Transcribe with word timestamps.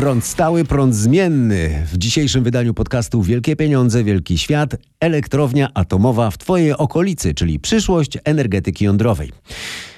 Prąd 0.00 0.24
stały, 0.24 0.64
prąd 0.64 0.94
zmienny. 0.94 1.86
W 1.92 1.98
dzisiejszym 1.98 2.44
wydaniu 2.44 2.74
podcastu 2.74 3.22
Wielkie 3.22 3.56
Pieniądze, 3.56 4.04
Wielki 4.04 4.38
Świat, 4.38 4.76
elektrownia 5.00 5.70
atomowa 5.74 6.30
w 6.30 6.38
Twojej 6.38 6.72
okolicy, 6.72 7.34
czyli 7.34 7.60
przyszłość 7.60 8.18
energetyki 8.24 8.84
jądrowej. 8.84 9.32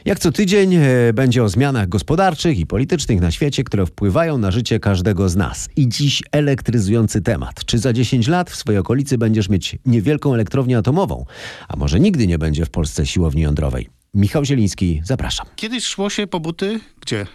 Jak 0.04 0.18
co 0.18 0.32
tydzień 0.32 0.74
e, 0.74 1.12
będzie 1.14 1.44
o 1.44 1.48
zmianach 1.48 1.88
gospodarczych 1.88 2.58
i 2.58 2.66
politycznych 2.66 3.20
na 3.20 3.30
świecie, 3.30 3.64
które 3.64 3.86
wpływają 3.86 4.38
na 4.38 4.50
życie 4.50 4.80
każdego 4.80 5.28
z 5.28 5.36
nas. 5.36 5.68
I 5.76 5.88
dziś 5.88 6.22
elektryzujący 6.32 7.20
temat. 7.20 7.64
Czy 7.64 7.78
za 7.78 7.92
10 7.92 8.28
lat 8.28 8.50
w 8.50 8.56
swojej 8.56 8.78
okolicy 8.78 9.18
będziesz 9.18 9.48
mieć 9.48 9.76
niewielką 9.86 10.34
elektrownię 10.34 10.78
atomową? 10.78 11.24
A 11.68 11.76
może 11.76 12.00
nigdy 12.00 12.26
nie 12.26 12.38
będzie 12.38 12.64
w 12.64 12.70
Polsce 12.70 13.06
siłowni 13.06 13.42
jądrowej? 13.42 13.88
Michał 14.14 14.44
Zieliński, 14.44 15.00
zapraszam. 15.04 15.46
Kiedyś 15.56 15.84
szło 15.84 16.10
się 16.10 16.26
po 16.26 16.40
buty 16.40 16.80
gdzie? 17.00 17.26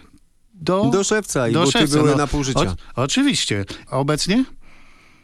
Do, 0.64 0.84
Do 0.92 1.04
szewca 1.04 1.48
i 1.48 1.52
do 1.52 1.60
buty 1.60 1.72
szewca, 1.72 1.96
były 1.96 2.10
no. 2.10 2.16
na 2.16 2.26
pół 2.26 2.44
życia. 2.44 2.60
O, 2.96 3.02
oczywiście. 3.02 3.64
A 3.90 3.98
obecnie? 3.98 4.44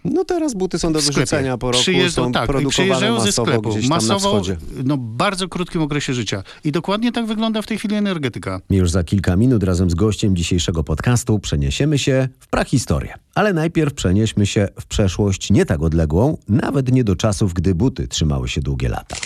No 0.05 0.25
teraz 0.25 0.55
buty 0.55 0.79
są 0.79 0.93
do 0.93 1.01
wyrzucenia 1.01 1.59
po 1.59 1.71
roku, 1.73 1.83
Przyjeżdżą, 1.83 2.25
są 2.25 2.33
tak, 2.33 2.47
produkowane 2.47 2.71
przyjeżdżają 2.71 3.21
ze 3.21 3.27
masowo 3.27 3.47
sklepu. 3.51 3.71
gdzieś 3.71 3.83
tam 3.83 3.89
na 3.89 3.97
Masowo, 3.97 4.19
wschodzie. 4.19 4.57
no 4.85 4.97
bardzo 4.97 5.49
krótkim 5.49 5.83
okresie 5.83 6.15
życia. 6.15 6.43
I 6.65 6.73
dokładnie 6.73 7.13
tak 7.13 7.27
wygląda 7.27 7.63
w 7.63 7.66
tej 7.66 7.79
chwili 7.79 7.95
energetyka. 7.95 8.61
Już 8.71 8.91
za 8.91 9.05
kilka 9.05 9.37
minut 9.37 9.63
razem 9.63 9.91
z 9.91 9.95
gościem 9.95 10.37
dzisiejszego 10.37 10.85
podcastu 10.85 11.39
przeniesiemy 11.39 11.99
się 11.99 12.29
w 12.41 12.49
prahistorię. 12.49 13.15
Ale 13.35 13.52
najpierw 13.52 13.95
przenieśmy 13.95 14.47
się 14.47 14.69
w 14.80 14.87
przeszłość 14.87 15.51
nie 15.51 15.66
tak 15.66 15.83
odległą, 15.83 16.37
nawet 16.49 16.93
nie 16.93 17.05
do 17.05 17.16
czasów, 17.16 17.55
gdy 17.55 17.75
buty 17.75 18.09
trzymały 18.09 18.49
się 18.49 18.61
długie 18.61 18.88
lata. 18.88 19.16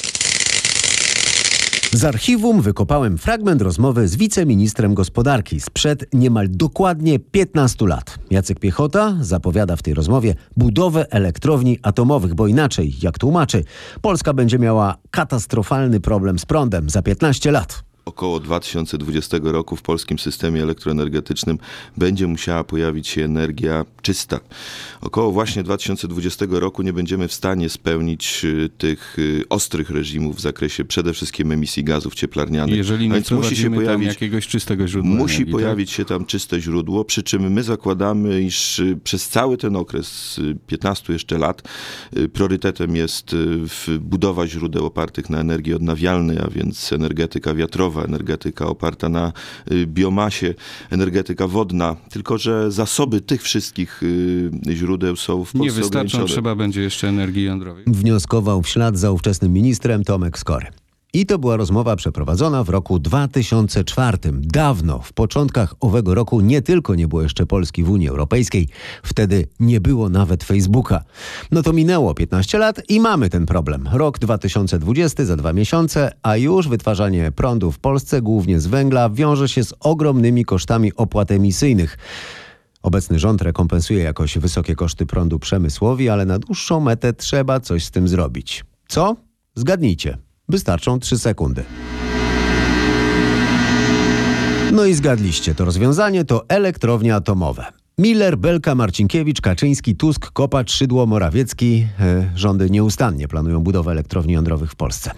Z 1.95 2.05
archiwum 2.05 2.61
wykopałem 2.61 3.19
fragment 3.19 3.63
rozmowy 3.63 4.09
z 4.09 4.17
wiceministrem 4.17 4.95
gospodarki 4.95 5.61
sprzed 5.61 6.05
niemal 6.13 6.47
dokładnie 6.51 7.19
15 7.19 7.87
lat. 7.87 8.19
Jacek 8.31 8.61
Piechota 8.61 9.17
zapowiada 9.21 9.77
w 9.77 9.83
tej 9.83 9.95
rozmowie 9.95 10.35
budowę 10.57 11.07
elektrowni 11.11 11.79
atomowych, 11.83 12.35
bo 12.35 12.47
inaczej, 12.47 12.95
jak 13.03 13.19
tłumaczy, 13.19 13.65
Polska 14.03 14.33
będzie 14.33 14.59
miała 14.59 14.97
katastrofalny 15.11 16.01
problem 16.01 16.39
z 16.39 16.47
prądem 16.47 16.91
za 16.91 17.03
15 17.03 17.51
lat. 17.51 17.85
Około 18.05 18.41
2020 18.41 19.39
roku 19.43 19.77
w 19.77 19.83
polskim 19.83 20.19
systemie 20.19 20.63
elektroenergetycznym 20.63 21.59
będzie 21.97 22.27
musiała 22.27 22.65
pojawić 22.65 23.09
się 23.09 23.25
energia 23.25 23.85
czysta. 24.03 24.41
Około 25.01 25.33
właśnie 25.33 25.63
2020 25.63 26.47
roku 26.51 26.83
nie 26.83 26.93
będziemy 26.93 27.29
w 27.29 27.33
stanie 27.33 27.69
spełnić 27.69 28.45
y, 28.45 28.71
tych 28.79 29.19
y, 29.19 29.45
ostrych 29.49 29.91
reżimów 29.91 30.37
w 30.37 30.41
zakresie 30.41 30.85
przede 30.85 31.13
wszystkim 31.13 31.53
emisji 31.53 31.85
gazów 31.85 32.15
cieplarnianych. 32.15 32.77
Jeżeli 32.77 33.05
A 33.05 33.09
nie 33.09 33.15
więc 33.15 33.31
musi 33.31 33.57
się 33.57 33.71
pojawić 33.71 34.09
jakiegoś 34.09 34.47
czystego 34.47 34.89
źródła 34.89 35.11
Musi 35.11 35.35
energii, 35.35 35.53
tak? 35.53 35.61
pojawić 35.61 35.91
się 35.91 36.05
tam 36.05 36.25
czyste 36.25 36.61
źródło, 36.61 37.05
przy 37.05 37.23
czym 37.23 37.53
my 37.53 37.63
zakładamy, 37.63 38.43
iż 38.43 38.79
y, 38.79 38.99
przez 39.05 39.29
cały 39.29 39.57
ten 39.57 39.77
okres, 39.77 40.39
y, 40.39 40.57
15 40.67 41.13
jeszcze 41.13 41.39
lat, 41.39 41.63
priorytetem 42.33 42.97
jest 42.97 43.37
budowa 44.01 44.47
źródeł 44.47 44.87
opartych 44.87 45.31
na 45.31 45.41
energii 45.41 45.75
odnawialnej, 45.75 46.39
a 46.39 46.49
więc 46.51 46.93
energetyka 46.93 47.55
wiatrowa, 47.55 47.94
energetyka 48.03 48.67
oparta 48.67 49.09
na 49.09 49.33
y, 49.73 49.87
biomasie, 49.87 50.55
energetyka 50.91 51.47
wodna. 51.47 51.97
Tylko, 52.11 52.39
że 52.39 52.71
zasoby 52.71 53.21
tych 53.21 53.43
wszystkich 53.43 54.03
y, 54.03 54.51
źródeł 54.73 55.17
są 55.17 55.45
w 55.45 55.53
Tak? 55.53 55.55
Nie 55.55 55.61
Polsce 55.61 55.81
wystarczą, 55.81 56.25
trzeba 56.25 56.55
będzie 56.55 56.83
jeszcze 56.83 57.09
energii 57.09 57.45
jądrowej. 57.45 57.85
wnioskował 57.87 58.63
w 58.63 58.69
ślad 58.69 58.99
za 58.99 59.11
ówczesnym 59.11 59.53
ministrem 59.53 60.05
Tomek 60.05 60.39
Skory. 60.39 60.67
I 61.15 61.27
to 61.27 61.39
była 61.39 61.57
rozmowa 61.57 61.97
przeprowadzona 61.97 62.65
w 62.65 62.69
roku 62.69 62.99
2004. 62.99 64.19
Dawno, 64.33 64.99
w 64.99 65.13
początkach 65.13 65.75
owego 65.81 66.15
roku 66.15 66.41
nie 66.41 66.63
tylko 66.63 66.95
nie 66.95 67.09
było 67.09 67.23
jeszcze 67.23 67.47
Polski 67.47 67.85
w 67.85 67.91
Unii 67.91 68.09
Europejskiej, 68.09 68.69
wtedy 69.03 69.47
nie 69.61 69.81
było 69.81 70.09
nawet 70.09 70.45
Facebooka. 70.45 71.05
No 71.51 71.63
to 71.63 71.73
minęło 71.73 72.15
15 72.15 72.59
lat 72.59 72.83
i 72.89 73.01
mamy 73.01 73.31
ten 73.31 73.47
problem. 73.47 73.89
Rok 73.93 74.19
2020 74.19 75.25
za 75.25 75.37
dwa 75.37 75.53
miesiące, 75.53 76.13
a 76.23 76.37
już 76.37 76.69
wytwarzanie 76.69 77.33
prądu 77.33 77.73
w 77.73 77.79
Polsce, 77.79 78.23
głównie 78.23 78.61
z 78.61 78.67
węgla, 78.67 79.11
wiąże 79.11 79.49
się 79.49 79.65
z 79.65 79.75
ogromnymi 79.81 80.45
kosztami 80.45 80.93
opłat 80.97 81.31
emisyjnych. 81.31 81.99
Obecny 82.83 83.19
rząd 83.19 83.43
rekompensuje 83.43 84.03
jakoś 84.03 84.39
wysokie 84.39 84.75
koszty 84.75 85.07
prądu 85.07 85.39
przemysłowi, 85.39 86.09
ale 86.09 86.27
na 86.27 86.39
dłuższą 86.39 86.81
metę 86.81 87.13
trzeba 87.13 87.61
coś 87.61 87.85
z 87.85 87.91
tym 87.91 88.09
zrobić. 88.09 88.65
Co? 88.89 89.17
Zgadnijcie. 89.55 90.19
Wystarczą 90.49 91.01
3 91.01 91.19
sekundy. 91.19 91.65
No 94.73 94.85
i 94.85 94.95
zgadliście, 94.95 95.55
to 95.55 95.65
rozwiązanie 95.65 96.25
to 96.25 96.45
elektrownie 96.49 97.15
atomowe. 97.15 97.65
Miller, 97.99 98.39
Belka, 98.39 98.75
Marcinkiewicz, 98.75 99.41
Kaczyński, 99.41 99.97
Tusk, 99.97 100.31
Kopacz, 100.31 100.73
Szydło, 100.73 101.07
Morawiecki. 101.07 101.87
E, 102.01 102.31
rządy 102.35 102.71
nieustannie 102.71 103.29
planują 103.29 103.61
budowę 103.61 103.91
elektrowni 103.91 104.33
jądrowych 104.33 104.71
w 104.71 104.77
Polsce. 104.77 105.11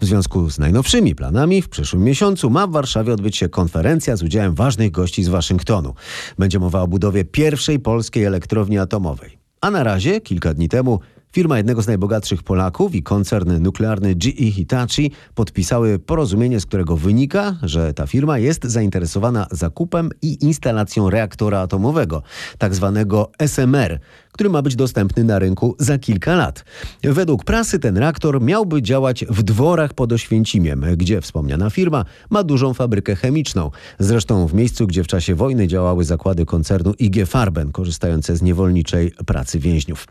W 0.00 0.04
związku 0.04 0.50
z 0.50 0.58
najnowszymi 0.58 1.14
planami 1.14 1.62
w 1.62 1.68
przyszłym 1.68 2.04
miesiącu 2.04 2.50
ma 2.50 2.66
w 2.66 2.70
Warszawie 2.70 3.12
odbyć 3.12 3.36
się 3.36 3.48
konferencja 3.48 4.16
z 4.16 4.22
udziałem 4.22 4.54
ważnych 4.54 4.90
gości 4.90 5.24
z 5.24 5.28
Waszyngtonu. 5.28 5.94
Będzie 6.38 6.58
mowa 6.58 6.82
o 6.82 6.88
budowie 6.88 7.24
pierwszej 7.24 7.78
polskiej 7.78 8.24
elektrowni 8.24 8.78
atomowej. 8.78 9.38
A 9.60 9.70
na 9.70 9.82
razie, 9.82 10.20
kilka 10.20 10.54
dni 10.54 10.68
temu, 10.68 11.00
Firma 11.32 11.56
jednego 11.56 11.82
z 11.82 11.86
najbogatszych 11.86 12.42
Polaków 12.42 12.94
i 12.94 13.02
koncern 13.02 13.62
nuklearny 13.62 14.14
GE 14.14 14.50
Hitachi 14.50 15.10
podpisały 15.34 15.98
porozumienie, 15.98 16.60
z 16.60 16.66
którego 16.66 16.96
wynika, 16.96 17.56
że 17.62 17.94
ta 17.94 18.06
firma 18.06 18.38
jest 18.38 18.64
zainteresowana 18.64 19.46
zakupem 19.50 20.10
i 20.22 20.44
instalacją 20.44 21.10
reaktora 21.10 21.60
atomowego, 21.60 22.22
tak 22.58 22.74
zwanego 22.74 23.30
SMR, 23.38 23.98
który 24.32 24.50
ma 24.50 24.62
być 24.62 24.76
dostępny 24.76 25.24
na 25.24 25.38
rynku 25.38 25.76
za 25.78 25.98
kilka 25.98 26.34
lat. 26.34 26.64
Według 27.02 27.44
prasy 27.44 27.78
ten 27.78 27.96
reaktor 27.98 28.42
miałby 28.42 28.82
działać 28.82 29.24
w 29.28 29.42
dworach 29.42 29.94
pod 29.94 30.12
Oświęcimiem, 30.12 30.84
gdzie 30.96 31.20
wspomniana 31.20 31.70
firma 31.70 32.04
ma 32.30 32.42
dużą 32.42 32.74
fabrykę 32.74 33.16
chemiczną. 33.16 33.70
Zresztą 33.98 34.46
w 34.46 34.54
miejscu, 34.54 34.86
gdzie 34.86 35.04
w 35.04 35.06
czasie 35.06 35.34
wojny 35.34 35.68
działały 35.68 36.04
zakłady 36.04 36.46
koncernu 36.46 36.94
IG 36.98 37.26
Farben, 37.26 37.72
korzystające 37.72 38.36
z 38.36 38.42
niewolniczej 38.42 39.12
pracy 39.26 39.58
więźniów. 39.58 40.06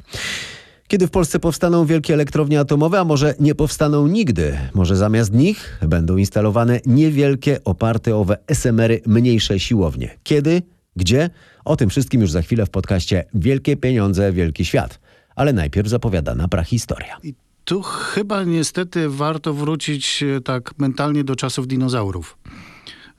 Kiedy 0.90 1.08
w 1.08 1.12
Polsce 1.12 1.40
powstaną 1.40 1.86
wielkie 1.86 2.14
elektrownie 2.14 2.60
atomowe, 2.60 3.00
a 3.00 3.04
może 3.04 3.36
nie 3.40 3.56
powstaną 3.56 4.08
nigdy, 4.08 4.58
może 4.74 4.96
zamiast 4.96 5.34
nich 5.34 5.80
będą 5.82 6.18
instalowane 6.18 6.80
niewielkie, 6.86 7.64
oparte 7.64 8.16
owe 8.16 8.38
SMR-y 8.48 9.02
mniejsze 9.06 9.60
siłownie. 9.60 10.18
Kiedy? 10.24 10.62
Gdzie? 10.96 11.30
O 11.66 11.76
tym 11.76 11.90
wszystkim 11.90 12.22
już 12.22 12.32
za 12.32 12.42
chwilę 12.42 12.66
w 12.66 12.70
podcaście 12.70 13.26
Wielkie 13.34 13.78
Pieniądze, 13.78 14.32
Wielki 14.32 14.66
Świat. 14.66 15.00
Ale 15.36 15.54
najpierw 15.54 15.88
zapowiadana 15.88 16.48
prahistoria. 16.48 17.18
I 17.24 17.34
tu 17.66 17.82
chyba 17.82 18.44
niestety 18.44 19.10
warto 19.10 19.54
wrócić 19.54 20.24
e, 20.24 20.42
tak 20.42 20.72
mentalnie 20.78 21.24
do 21.24 21.36
czasów 21.36 21.68
dinozaurów. 21.68 22.38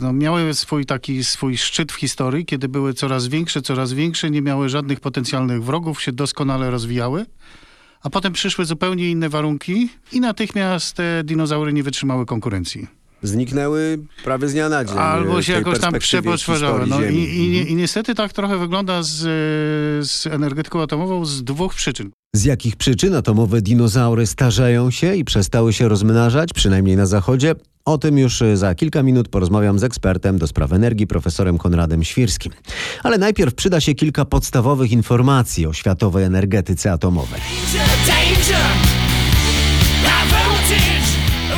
No, 0.01 0.13
miały 0.13 0.55
swój 0.55 0.87
taki 0.87 1.25
swój 1.25 1.57
szczyt 1.57 1.93
w 1.93 1.95
historii, 1.95 2.45
kiedy 2.45 2.69
były 2.69 2.95
coraz 2.95 3.29
większe, 3.29 3.63
coraz 3.63 3.93
większe, 3.93 4.31
nie 4.31 4.43
miały 4.43 4.69
żadnych 4.69 5.01
potencjalnych 5.01 5.65
wrogów, 5.65 6.03
się 6.03 6.13
doskonale 6.13 6.71
rozwijały. 6.71 7.27
A 8.03 8.11
potem 8.11 8.33
przyszły 8.33 8.65
zupełnie 8.65 9.11
inne 9.11 9.29
warunki 9.29 9.89
i 10.13 10.21
natychmiast 10.21 10.97
te 10.97 11.25
dinozaury 11.25 11.73
nie 11.73 11.83
wytrzymały 11.83 12.27
konkurencji. 12.27 12.87
Zniknęły 13.23 13.99
prawie 14.25 14.49
z 14.49 14.53
dnia 14.53 14.69
na 14.69 14.85
dzień. 14.85 14.99
Albo 14.99 15.39
e, 15.39 15.43
się 15.43 15.53
jakoś 15.53 15.79
tam 15.79 15.99
przepoczwarzały. 15.99 16.87
No 16.87 17.01
i. 17.01 17.05
Mhm. 17.05 17.15
i, 17.17 17.71
I 17.71 17.75
niestety 17.75 18.15
tak 18.15 18.33
trochę 18.33 18.59
wygląda 18.59 19.03
z, 19.03 19.23
e, 19.23 19.27
z 20.05 20.27
energetyką 20.27 20.83
atomową 20.83 21.25
z 21.25 21.45
dwóch 21.45 21.75
przyczyn. 21.75 22.11
Z 22.35 22.45
jakich 22.45 22.77
przyczyn 22.77 23.15
atomowe 23.15 23.63
dinozaury 23.63 24.27
starzeją 24.27 24.91
się 24.91 25.17
i 25.17 25.25
przestały 25.25 25.73
się 25.73 25.89
rozmnażać, 25.89 26.53
przynajmniej 26.53 26.97
na 26.97 27.07
zachodzie? 27.07 27.55
O 27.85 27.99
tym 27.99 28.19
już 28.19 28.43
y, 28.43 28.57
za 28.57 28.75
kilka 28.75 29.03
minut 29.03 29.29
porozmawiam 29.29 29.79
z 29.79 29.85
ekspertem 29.85 30.39
do 30.39 30.47
spraw 30.47 30.73
energii, 30.73 31.07
profesorem 31.07 31.59
Konradem 31.59 32.05
Świrskim. 32.05 32.53
Ale 33.03 33.19
najpierw 33.19 33.55
przyda 33.55 33.81
się 33.81 33.95
kilka 33.95 34.25
podstawowych 34.25 34.93
informacji 34.93 35.67
o 35.67 35.73
światowej 35.73 36.25
energetyce 36.25 36.93
atomowej. 36.93 37.41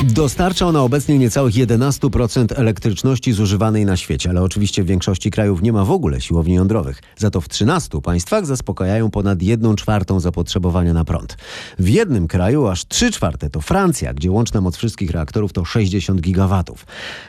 Dostarcza 0.03 0.67
ona 0.67 0.81
obecnie 0.81 1.19
niecałych 1.19 1.53
11% 1.53 2.59
elektryczności 2.59 3.33
zużywanej 3.33 3.85
na 3.85 3.97
świecie, 3.97 4.29
ale 4.29 4.41
oczywiście 4.41 4.83
w 4.83 4.87
większości 4.87 5.31
krajów 5.31 5.61
nie 5.61 5.73
ma 5.73 5.85
w 5.85 5.91
ogóle 5.91 6.21
siłowni 6.21 6.53
jądrowych. 6.53 7.01
Za 7.17 7.29
to 7.29 7.41
w 7.41 7.49
13 7.49 8.01
państwach 8.01 8.45
zaspokajają 8.45 9.11
ponad 9.11 9.41
1 9.41 9.75
czwartą 9.75 10.19
zapotrzebowania 10.19 10.93
na 10.93 11.05
prąd. 11.05 11.37
W 11.79 11.89
jednym 11.89 12.27
kraju 12.27 12.67
aż 12.67 12.87
3 12.87 13.11
czwarte 13.11 13.49
to 13.49 13.61
Francja, 13.61 14.13
gdzie 14.13 14.31
łączna 14.31 14.61
moc 14.61 14.77
wszystkich 14.77 15.11
reaktorów 15.11 15.53
to 15.53 15.65
60 15.65 16.21
gigawatów. 16.21 16.85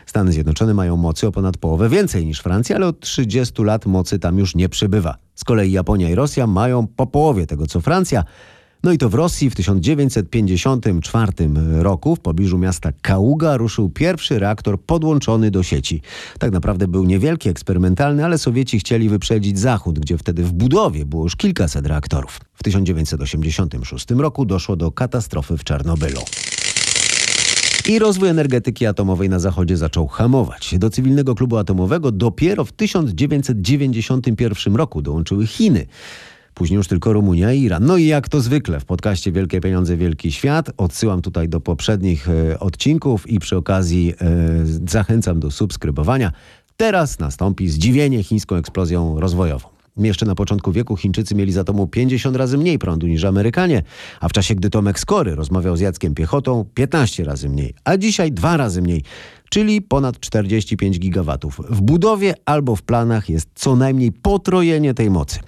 Stany 0.06 0.32
Zjednoczone 0.32 0.74
mają 0.74 0.96
mocy 0.96 1.26
o 1.26 1.32
ponad 1.32 1.56
połowę 1.56 1.88
więcej 1.88 2.26
niż 2.26 2.40
Francja, 2.40 2.76
ale 2.76 2.86
od 2.86 3.00
30 3.00 3.62
lat 3.62 3.86
mocy 3.86 4.18
tam 4.18 4.38
już 4.38 4.54
nie 4.54 4.68
przybywa. 4.68 5.16
Z 5.34 5.44
kolei 5.44 5.72
Japonia 5.72 6.10
i 6.10 6.14
Rosja 6.14 6.46
mają 6.46 6.86
po 6.86 7.06
połowie 7.06 7.46
tego 7.46 7.66
co 7.66 7.80
Francja, 7.80 8.24
No 8.84 8.92
i 8.92 8.98
to 8.98 9.08
w 9.08 9.14
Rosji 9.14 9.50
w 9.50 9.54
1954 9.54 11.32
roku 11.78 12.16
w 12.16 12.20
pobliżu 12.20 12.58
miasta 12.58 12.92
Kaługa 13.02 13.56
ruszył 13.56 13.90
pierwszy 13.90 14.38
reaktor 14.38 14.81
podłączony 14.81 15.50
do 15.50 15.62
sieci. 15.62 16.00
Tak 16.38 16.52
naprawdę 16.52 16.88
był 16.88 17.04
niewielki, 17.04 17.48
eksperymentalny, 17.48 18.25
ale 18.25 18.38
Sowieci 18.38 18.78
chcieli 18.78 19.08
wyprzedzić 19.08 19.58
Zachód, 19.58 19.98
gdzie 19.98 20.19
wtedy 20.19 20.44
w 20.44 20.52
budowie 20.52 21.06
było 21.06 21.22
już 21.22 21.36
kilkaset 21.36 21.86
reaktorów. 21.86 22.40
W 22.54 22.62
1986 22.62 24.10
roku 24.10 24.44
doszło 24.44 24.76
do 24.76 24.92
katastrofy 24.92 25.56
w 25.56 25.64
Czarnobylu. 25.64 26.20
I 27.88 27.98
rozwój 27.98 28.28
energetyki 28.28 28.86
atomowej 28.86 29.28
na 29.28 29.38
Zachodzie 29.38 29.76
zaczął 29.76 30.08
hamować. 30.08 30.75
Do 30.78 30.90
cywilnego 30.90 31.34
klubu 31.34 31.56
atomowego 31.56 32.12
dopiero 32.12 32.64
w 32.64 32.72
1991 32.72 34.76
roku 34.76 35.02
dołączyły 35.02 35.46
Chiny. 35.46 35.86
Później 36.54 36.76
już 36.76 36.88
tylko 36.88 37.12
Rumunia 37.12 37.52
i 37.52 37.62
Iran. 37.62 37.86
No 37.86 37.96
i 37.96 38.06
jak 38.06 38.28
to 38.28 38.40
zwykle 38.40 38.80
w 38.80 38.84
podcaście 38.84 39.32
Wielkie 39.32 39.60
Pieniądze, 39.60 39.96
Wielki 39.96 40.32
Świat. 40.32 40.70
Odsyłam 40.76 41.22
tutaj 41.22 41.48
do 41.48 41.60
poprzednich 41.60 42.28
e, 42.28 42.60
odcinków 42.60 43.30
i 43.30 43.38
przy 43.38 43.56
okazji 43.56 44.14
e, 44.20 44.26
zachęcam 44.90 45.40
do 45.40 45.50
subskrybowania. 45.50 46.32
Teraz 46.76 47.18
nastąpi 47.18 47.68
zdziwienie 47.68 48.22
chińską 48.22 48.56
eksplozją 48.56 49.20
rozwojową. 49.20 49.73
Jeszcze 49.96 50.26
na 50.26 50.35
początku 50.35 50.73
wieku 50.73 50.96
Chińczycy 50.96 51.35
mieli 51.35 51.52
z 51.52 51.58
atomu 51.58 51.87
50 51.87 52.37
razy 52.37 52.58
mniej 52.58 52.79
prądu 52.79 53.06
niż 53.06 53.25
Amerykanie, 53.25 53.82
a 54.20 54.29
w 54.29 54.32
czasie 54.32 54.55
gdy 54.55 54.70
Tomek 54.70 54.99
Skory 54.99 55.35
rozmawiał 55.35 55.76
z 55.76 55.81
Jackiem 55.81 56.14
Piechotą 56.14 56.64
15 56.75 57.25
razy 57.25 57.49
mniej, 57.49 57.75
a 57.85 57.96
dzisiaj 57.96 58.32
dwa 58.32 58.56
razy 58.56 58.82
mniej, 58.82 59.02
czyli 59.50 59.82
ponad 59.82 60.20
45 60.20 60.99
gigawatów. 60.99 61.61
W 61.70 61.81
budowie 61.81 62.35
albo 62.44 62.76
w 62.76 62.82
planach 62.82 63.29
jest 63.29 63.49
co 63.55 63.76
najmniej 63.76 64.12
potrojenie 64.12 64.94
tej 64.94 65.11
mocy. 65.11 65.38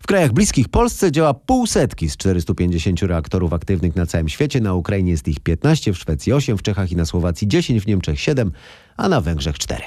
W 0.00 0.06
krajach 0.06 0.32
bliskich 0.32 0.68
Polsce 0.68 1.12
działa 1.12 1.34
pół 1.34 1.66
setki 1.66 2.10
z 2.10 2.16
450 2.16 3.02
reaktorów 3.02 3.52
aktywnych 3.52 3.96
na 3.96 4.06
całym 4.06 4.28
świecie. 4.28 4.60
Na 4.60 4.74
Ukrainie 4.74 5.10
jest 5.10 5.28
ich 5.28 5.40
15, 5.40 5.92
w 5.92 5.98
Szwecji 5.98 6.32
8, 6.32 6.58
w 6.58 6.62
Czechach 6.62 6.92
i 6.92 6.96
na 6.96 7.04
Słowacji 7.04 7.48
10, 7.48 7.82
w 7.82 7.86
Niemczech 7.86 8.20
7, 8.20 8.52
a 8.96 9.08
na 9.08 9.20
Węgrzech 9.20 9.58
4. 9.58 9.82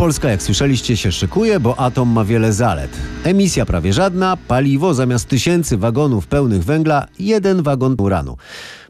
Polska, 0.00 0.30
jak 0.30 0.42
słyszeliście, 0.42 0.96
się 0.96 1.12
szykuje, 1.12 1.60
bo 1.60 1.80
atom 1.80 2.08
ma 2.08 2.24
wiele 2.24 2.52
zalet. 2.52 2.90
Emisja 3.24 3.66
prawie 3.66 3.92
żadna, 3.92 4.36
paliwo 4.48 4.94
zamiast 4.94 5.28
tysięcy 5.28 5.76
wagonów 5.76 6.26
pełnych 6.26 6.64
węgla, 6.64 7.06
jeden 7.18 7.62
wagon 7.62 7.96
uranu. 7.98 8.36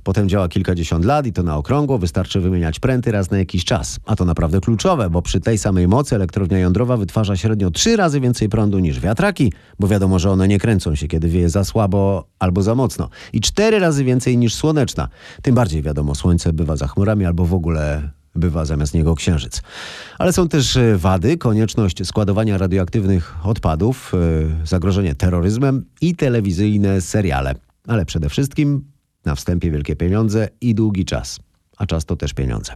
Potem 0.03 0.29
działa 0.29 0.49
kilkadziesiąt 0.49 1.05
lat 1.05 1.27
i 1.27 1.33
to 1.33 1.43
na 1.43 1.57
okrągło, 1.57 1.99
wystarczy 1.99 2.41
wymieniać 2.41 2.81
pręty 2.81 3.13
raz 3.13 3.31
na 3.31 3.39
jakiś 3.39 3.65
czas. 3.65 4.01
A 4.07 4.17
to 4.17 4.25
naprawdę 4.25 4.61
kluczowe, 4.61 5.11
bo 5.11 5.23
przy 5.23 5.41
tej 5.41 5.59
samej 5.59 5.89
mocy 5.89 6.15
elektrownia 6.15 6.59
jądrowa 6.59 6.97
wytwarza 6.97 7.37
średnio 7.37 7.71
trzy 7.71 7.97
razy 7.97 8.21
więcej 8.21 8.49
prądu 8.49 8.79
niż 8.79 9.01
wiatraki, 9.01 9.53
bo 9.79 9.89
wiadomo, 9.89 10.19
że 10.19 10.31
one 10.31 10.49
nie 10.49 10.59
kręcą 10.59 10.95
się, 10.95 11.09
kiedy 11.09 11.29
wieje 11.29 11.49
za 11.49 11.65
słabo 11.65 12.25
albo 12.39 12.63
za 12.63 12.75
mocno. 12.75 13.09
I 13.33 13.41
cztery 13.41 13.79
razy 13.79 14.05
więcej 14.05 14.39
niż 14.39 14.55
słoneczna. 14.55 15.09
Tym 15.43 15.55
bardziej 15.55 15.83
wiadomo, 15.83 16.15
słońce 16.15 16.53
bywa 16.53 16.77
za 16.77 16.87
chmurami 16.87 17.25
albo 17.25 17.47
w 17.47 17.55
ogóle 17.55 18.11
bywa 18.35 18.65
zamiast 18.65 18.95
niego 18.95 19.15
księżyc. 19.15 19.63
Ale 20.19 20.33
są 20.33 20.49
też 20.49 20.77
e, 20.77 20.97
wady, 20.97 21.37
konieczność 21.37 22.07
składowania 22.07 22.59
radioaktywnych 22.59 23.35
odpadów, 23.45 24.13
e, 24.15 24.67
zagrożenie 24.67 25.15
terroryzmem 25.15 25.85
i 26.01 26.17
telewizyjne 26.17 27.01
seriale. 27.01 27.55
Ale 27.87 28.07
przede 28.07 28.29
wszystkim 28.29 28.85
na 29.25 29.35
wstępie 29.35 29.71
wielkie 29.71 29.97
pieniądze 29.97 30.49
i 30.61 30.75
długi 30.75 31.05
czas. 31.05 31.41
A 31.77 31.87
czas 31.87 32.05
to 32.05 32.17
też 32.17 32.35
pieniądze. 32.35 32.73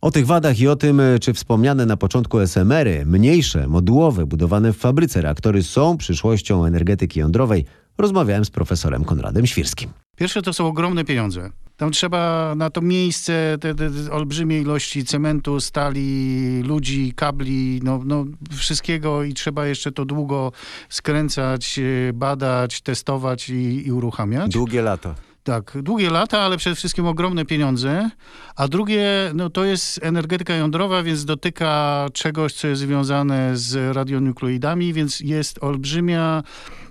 O 0.00 0.10
tych 0.10 0.26
wadach 0.26 0.60
i 0.60 0.68
o 0.68 0.76
tym, 0.76 1.00
e, 1.00 1.18
czy 1.18 1.34
wspomniane 1.34 1.86
na 1.86 1.96
początku 1.96 2.38
SMR-y, 2.38 3.06
mniejsze, 3.06 3.66
modułowe, 3.66 4.26
budowane 4.26 4.72
w 4.72 4.76
fabryce 4.76 5.22
reaktory 5.22 5.62
są 5.62 5.96
przyszłością 5.96 6.64
energetyki 6.64 7.20
jądrowej, 7.20 7.64
rozmawiałem 7.98 8.44
z 8.44 8.50
profesorem 8.50 9.04
Konradem 9.04 9.46
Świrskim. 9.46 9.90
Pierwsze 10.16 10.42
to 10.42 10.52
są 10.52 10.66
ogromne 10.66 11.04
pieniądze. 11.04 11.50
Tam 11.80 11.90
trzeba 11.90 12.54
na 12.54 12.70
to 12.70 12.80
miejsce 12.80 13.56
te, 13.60 13.74
te, 13.74 13.90
olbrzymie 14.10 14.60
ilości 14.60 15.04
cementu, 15.04 15.60
stali, 15.60 16.62
ludzi, 16.62 17.12
kabli, 17.16 17.80
no, 17.82 18.00
no 18.04 18.24
wszystkiego 18.56 19.24
i 19.24 19.34
trzeba 19.34 19.66
jeszcze 19.66 19.92
to 19.92 20.04
długo 20.04 20.52
skręcać, 20.88 21.78
e, 21.78 22.12
badać, 22.12 22.80
testować 22.80 23.48
i, 23.48 23.86
i 23.86 23.92
uruchamiać. 23.92 24.52
Długie 24.52 24.82
lata. 24.82 25.14
Tak, 25.42 25.72
długie 25.82 26.10
lata, 26.10 26.40
ale 26.40 26.56
przede 26.56 26.76
wszystkim 26.76 27.06
ogromne 27.06 27.44
pieniądze. 27.44 28.10
A 28.56 28.68
drugie, 28.68 29.30
no 29.34 29.50
to 29.50 29.64
jest 29.64 30.00
energetyka 30.02 30.54
jądrowa, 30.54 31.02
więc 31.02 31.24
dotyka 31.24 32.06
czegoś, 32.12 32.52
co 32.52 32.68
jest 32.68 32.82
związane 32.82 33.56
z 33.56 33.96
radionukleidami, 33.96 34.92
więc 34.92 35.20
jest 35.20 35.64
olbrzymia 35.64 36.42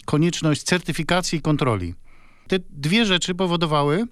konieczność 0.06 0.64
certyfikacji 0.64 1.40
i 1.40 1.42
kontroli. 1.42 1.94
Te 2.48 2.60
dwie 2.70 3.06
rzeczy 3.06 3.36
powodowały, 3.36 4.08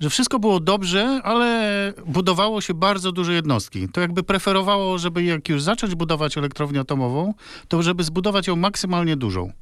że 0.00 0.10
wszystko 0.10 0.38
było 0.38 0.60
dobrze, 0.60 1.20
ale 1.24 1.92
budowało 2.06 2.60
się 2.60 2.74
bardzo 2.74 3.12
duże 3.12 3.34
jednostki. 3.34 3.88
To 3.88 4.00
jakby 4.00 4.22
preferowało, 4.22 4.98
żeby 4.98 5.24
jak 5.24 5.48
już 5.48 5.62
zacząć 5.62 5.94
budować 5.94 6.38
elektrownię 6.38 6.80
atomową, 6.80 7.34
to 7.68 7.82
żeby 7.82 8.04
zbudować 8.04 8.46
ją 8.46 8.56
maksymalnie 8.56 9.16
dużą. 9.16 9.52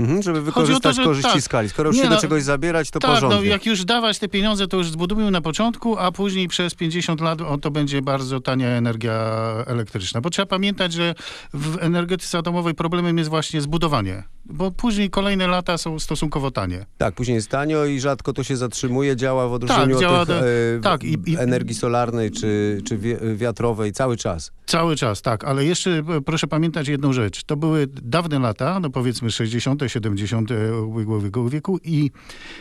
Mhm, 0.00 0.22
żeby 0.22 0.42
wykorzystać 0.42 0.96
to, 0.96 1.02
że 1.02 1.08
korzyści 1.08 1.32
tak. 1.32 1.42
skali. 1.42 1.68
Skoro 1.68 1.88
już 1.88 1.96
Nie, 1.96 2.02
się 2.02 2.08
do 2.08 2.14
no, 2.14 2.20
czegoś 2.20 2.42
zabierać, 2.42 2.90
to 2.90 2.98
tak, 2.98 3.10
no 3.10 3.28
porządnie. 3.28 3.50
jak 3.50 3.66
już 3.66 3.84
dawać 3.84 4.18
te 4.18 4.28
pieniądze, 4.28 4.66
to 4.68 4.76
już 4.76 4.90
zbudujmy 4.90 5.30
na 5.30 5.40
początku, 5.40 5.98
a 5.98 6.12
później 6.12 6.48
przez 6.48 6.74
50 6.74 7.20
lat 7.20 7.40
o, 7.40 7.58
to 7.58 7.70
będzie 7.70 8.02
bardzo 8.02 8.40
tania 8.40 8.68
energia 8.68 9.12
elektryczna. 9.66 10.20
Bo 10.20 10.30
trzeba 10.30 10.46
pamiętać, 10.46 10.92
że 10.92 11.14
w 11.54 11.76
energetyce 11.80 12.38
atomowej 12.38 12.74
problemem 12.74 13.18
jest 13.18 13.30
właśnie 13.30 13.60
zbudowanie. 13.60 14.22
Bo 14.44 14.70
później 14.70 15.10
kolejne 15.10 15.46
lata 15.46 15.78
są 15.78 15.98
stosunkowo 15.98 16.50
tanie. 16.50 16.86
Tak, 16.98 17.14
później 17.14 17.34
jest 17.34 17.48
tanio 17.48 17.84
i 17.84 18.00
rzadko 18.00 18.32
to 18.32 18.42
się 18.44 18.56
zatrzymuje, 18.56 19.16
działa 19.16 19.48
w 19.48 19.52
odróżnieniu 19.52 19.94
Tak, 19.94 20.00
działa 20.00 20.20
od 20.20 20.28
tych, 20.28 20.36
e, 20.36 20.80
tak, 20.82 21.04
i- 21.04 21.18
i- 21.26 21.36
energii 21.38 21.74
solarnej 21.74 22.30
czy, 22.30 22.82
czy 22.88 22.98
wiatrowej 23.36 23.92
cały 23.92 24.16
czas. 24.16 24.50
Cały 24.66 24.96
czas, 24.96 25.22
tak, 25.22 25.44
ale 25.44 25.64
jeszcze 25.64 25.90
e, 25.90 26.20
proszę 26.26 26.46
pamiętać 26.46 26.88
jedną 26.88 27.12
rzecz. 27.12 27.44
To 27.44 27.56
były 27.56 27.86
dawne 28.02 28.38
lata, 28.38 28.80
no 28.80 28.90
powiedzmy 28.90 29.30
60., 29.30 29.81
70. 29.88 30.50
ubiegłego 30.86 31.48
wieku 31.48 31.78
i 31.84 32.10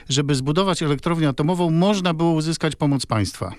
żeby 0.10 0.36
zbudować 0.36 0.84
elektrownię 0.84 1.30
atomową, 1.30 1.72
można 1.72 2.14
było 2.14 2.32
uzyskać 2.32 2.76
pomoc 2.76 3.06
państwa. 3.06 3.56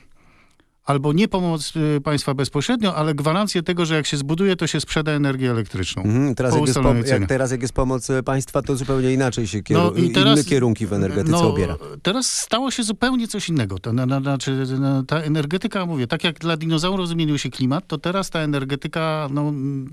Albo 0.84 1.12
nie 1.12 1.28
pomoc 1.28 1.72
y, 1.96 2.00
państwa 2.00 2.34
bezpośrednio, 2.34 2.94
ale 2.94 3.14
gwarancję 3.14 3.62
tego, 3.62 3.86
że 3.86 3.94
jak 3.94 4.06
się 4.06 4.16
zbuduje, 4.16 4.56
to 4.56 4.66
się 4.66 4.80
sprzeda 4.80 5.12
energię 5.12 5.50
elektryczną. 5.50 6.02
Mhm, 6.02 6.34
teraz 6.34 6.54
jak, 6.54 6.66
jest 6.66 7.10
jak 7.10 7.28
teraz 7.28 7.50
jak 7.50 7.62
jest 7.62 7.74
pomoc 7.74 8.10
e, 8.10 8.22
państwa, 8.22 8.62
to 8.62 8.76
zupełnie 8.76 9.12
inaczej 9.12 9.46
się 9.46 9.58
kieru- 9.58 9.74
No 9.74 9.90
i 10.02 10.10
teraz- 10.10 10.38
inne 10.38 10.44
kierunki 10.44 10.86
w 10.86 10.92
energetyce 10.92 11.30
no, 11.30 11.48
obiera. 11.48 11.76
Teraz 12.02 12.38
stało 12.38 12.70
się 12.70 12.82
zupełnie 12.82 13.28
coś 13.28 13.48
innego. 13.48 13.78
To, 13.78 13.92
na, 13.92 14.06
na, 14.06 14.20
znaczy, 14.20 14.66
na, 14.78 15.04
ta 15.04 15.20
energetyka, 15.20 15.86
mówię, 15.86 16.06
tak 16.06 16.24
jak 16.24 16.38
dla 16.38 16.56
dinozaurów 16.56 17.08
zmienił 17.08 17.38
się 17.38 17.50
klimat, 17.50 17.86
to 17.86 17.98
teraz 17.98 18.30
ta 18.30 18.38
energetyka 18.38 19.28
no, 19.32 19.40
mm, 19.40 19.90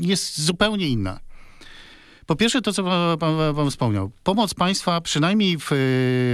jest 0.00 0.40
zupełnie 0.40 0.88
inna. 0.88 1.20
Po 2.28 2.36
pierwsze, 2.36 2.62
to 2.62 2.72
co 2.72 2.84
pan, 2.84 3.18
pan, 3.18 3.54
pan 3.54 3.70
wspomniał, 3.70 4.10
pomoc 4.24 4.54
państwa, 4.54 5.00
przynajmniej 5.00 5.58
w, 5.58 5.66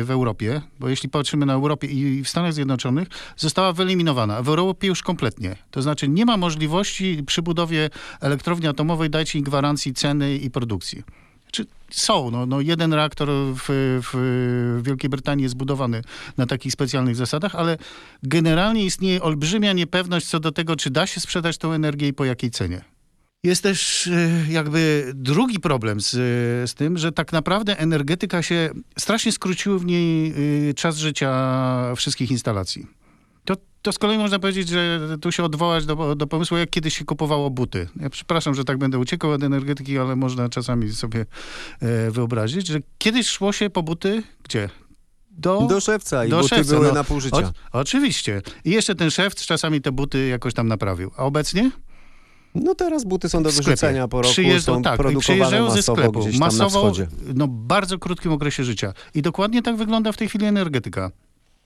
w 0.04 0.10
Europie, 0.10 0.60
bo 0.80 0.88
jeśli 0.88 1.08
patrzymy 1.08 1.46
na 1.46 1.52
Europę 1.52 1.86
i 1.86 2.22
w 2.22 2.28
Stanach 2.28 2.52
Zjednoczonych, 2.52 3.08
została 3.36 3.72
wyeliminowana. 3.72 4.42
W 4.42 4.48
Europie 4.48 4.86
już 4.86 5.02
kompletnie. 5.02 5.56
To 5.70 5.82
znaczy 5.82 6.08
nie 6.08 6.24
ma 6.24 6.36
możliwości 6.36 7.22
przy 7.26 7.42
budowie 7.42 7.90
elektrowni 8.20 8.66
atomowej 8.66 9.10
dać 9.10 9.34
im 9.34 9.42
gwarancji 9.42 9.94
ceny 9.94 10.36
i 10.36 10.50
produkcji. 10.50 11.02
Są, 11.90 12.30
no, 12.30 12.46
no 12.46 12.60
jeden 12.60 12.92
reaktor 12.92 13.28
w, 13.30 13.64
w 14.12 14.80
Wielkiej 14.82 15.10
Brytanii 15.10 15.42
jest 15.42 15.56
budowany 15.56 16.02
na 16.36 16.46
takich 16.46 16.72
specjalnych 16.72 17.16
zasadach, 17.16 17.54
ale 17.54 17.78
generalnie 18.22 18.84
istnieje 18.84 19.22
olbrzymia 19.22 19.72
niepewność 19.72 20.26
co 20.26 20.40
do 20.40 20.52
tego, 20.52 20.76
czy 20.76 20.90
da 20.90 21.06
się 21.06 21.20
sprzedać 21.20 21.58
tą 21.58 21.72
energię 21.72 22.08
i 22.08 22.12
po 22.12 22.24
jakiej 22.24 22.50
cenie. 22.50 22.93
Jest 23.44 23.62
też 23.62 24.06
e, 24.06 24.30
jakby 24.48 25.12
drugi 25.14 25.60
problem 25.60 26.00
z, 26.00 26.10
z 26.70 26.74
tym, 26.74 26.98
że 26.98 27.12
tak 27.12 27.32
naprawdę 27.32 27.78
energetyka 27.78 28.42
się 28.42 28.70
strasznie 28.98 29.32
skróciły 29.32 29.78
w 29.78 29.84
niej 29.84 30.34
e, 30.70 30.74
czas 30.74 30.96
życia 30.96 31.94
wszystkich 31.96 32.30
instalacji. 32.30 32.86
To, 33.44 33.56
to 33.82 33.92
z 33.92 33.98
kolei 33.98 34.18
można 34.18 34.38
powiedzieć, 34.38 34.68
że 34.68 35.00
tu 35.20 35.32
się 35.32 35.44
odwołać 35.44 35.86
do, 35.86 36.14
do 36.14 36.26
pomysłu, 36.26 36.56
jak 36.56 36.70
kiedyś 36.70 36.98
się 36.98 37.04
kupowało 37.04 37.50
buty. 37.50 37.88
Ja 38.00 38.10
przepraszam, 38.10 38.54
że 38.54 38.64
tak 38.64 38.78
będę 38.78 38.98
uciekał 38.98 39.30
od 39.30 39.42
energetyki, 39.42 39.98
ale 39.98 40.16
można 40.16 40.48
czasami 40.48 40.92
sobie 40.92 41.26
e, 41.80 42.10
wyobrazić, 42.10 42.66
że 42.66 42.78
kiedyś 42.98 43.28
szło 43.28 43.52
się 43.52 43.70
po 43.70 43.82
buty 43.82 44.22
gdzie? 44.42 44.68
Do, 45.30 45.60
Do 45.60 45.80
szewca 45.80 46.24
i 46.24 46.30
do 46.30 46.36
buty 46.36 46.48
szewca, 46.48 46.74
były 46.74 46.86
no. 46.86 46.94
na 46.94 47.04
pół 47.04 47.20
życia. 47.20 47.36
o, 47.36 47.78
oczywiście. 47.78 48.42
I 48.64 48.70
jeszcze 48.70 48.94
ten 48.94 49.10
szewc 49.10 49.46
czasami 49.46 49.80
te 49.80 49.92
buty 49.92 50.26
jakoś 50.26 50.54
tam 50.54 50.68
naprawił. 50.68 51.10
A 51.16 51.22
obecnie? 51.24 51.70
No 52.54 52.74
teraz 52.74 53.04
buty 53.04 53.28
są 53.28 53.42
do 53.42 53.50
wyrzucenia 53.50 54.08
po 54.08 54.22
roku, 54.22 54.32
Przyjeżdżą, 54.32 54.74
są 54.74 54.82
tak, 54.82 54.96
produkowane 54.96 55.20
przyjeżdżają 55.20 55.70
ze 55.70 55.76
masowo 55.76 55.96
sklepu, 55.96 56.38
masowo, 56.38 56.68
wschodzie. 56.68 57.06
no 57.34 57.48
bardzo 57.48 57.98
krótkim 57.98 58.32
okresie 58.32 58.64
życia. 58.64 58.92
I 59.14 59.22
dokładnie 59.22 59.62
tak 59.62 59.76
wygląda 59.76 60.12
w 60.12 60.16
tej 60.16 60.28
chwili 60.28 60.46
energetyka. 60.46 61.10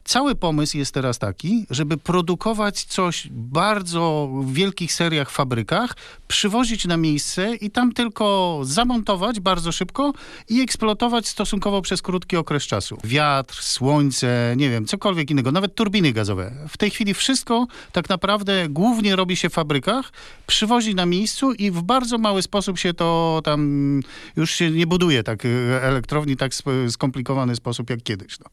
Cały 0.08 0.34
pomysł 0.34 0.78
jest 0.78 0.94
teraz 0.94 1.18
taki, 1.18 1.66
żeby 1.70 1.96
produkować 1.96 2.84
coś 2.84 3.28
bardzo 3.30 4.30
w 4.32 4.52
wielkich 4.52 4.92
seriach, 4.92 5.30
fabrykach, 5.30 5.96
przywozić 6.28 6.86
na 6.86 6.96
miejsce 6.96 7.54
i 7.54 7.70
tam 7.70 7.92
tylko 7.92 8.60
zamontować 8.62 9.40
bardzo 9.40 9.72
szybko 9.72 10.12
i 10.48 10.60
eksploatować 10.60 11.28
stosunkowo 11.28 11.82
przez 11.82 12.02
krótki 12.02 12.36
okres 12.36 12.62
czasu. 12.62 12.98
Wiatr, 13.04 13.62
słońce, 13.62 14.54
nie 14.56 14.70
wiem, 14.70 14.86
cokolwiek 14.86 15.30
innego, 15.30 15.52
nawet 15.52 15.74
turbiny 15.74 16.12
gazowe. 16.12 16.52
W 16.68 16.76
tej 16.76 16.90
chwili 16.90 17.14
wszystko 17.14 17.66
tak 17.92 18.08
naprawdę 18.08 18.68
głównie 18.68 19.16
robi 19.16 19.36
się 19.36 19.50
w 19.50 19.52
fabrykach, 19.52 20.12
przywozi 20.46 20.94
na 20.94 21.06
miejscu 21.06 21.52
i 21.52 21.70
w 21.70 21.82
bardzo 21.82 22.18
mały 22.18 22.42
sposób 22.42 22.78
się 22.78 22.94
to 22.94 23.40
tam 23.44 24.00
już 24.36 24.50
się 24.50 24.70
nie 24.70 24.86
buduje 24.86 25.22
tak 25.22 25.44
e, 25.44 25.48
elektrowni 25.82 26.36
tak 26.36 26.52
skomplikowany 26.88 27.56
sposób 27.56 27.90
jak 27.90 28.02
kiedyś. 28.02 28.38
No 28.40 28.46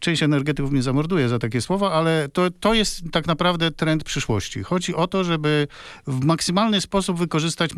część 0.00 0.22
energetyków 0.22 0.72
mnie 0.72 0.82
zamorduje 0.82 1.28
za 1.28 1.38
takie 1.38 1.60
słowa, 1.60 1.92
ale 1.92 2.28
to, 2.32 2.50
to 2.50 2.74
jest 2.74 3.02
tak 3.12 3.26
naprawdę 3.26 3.70
trend 3.70 4.04
przyszłości. 4.04 4.62
Chodzi 4.62 4.94
o 4.94 5.06
to, 5.06 5.24
żeby 5.24 5.68
w 6.06 6.24
maksymalny 6.24 6.80
sposób 6.80 7.18
wykorzystać 7.18 7.70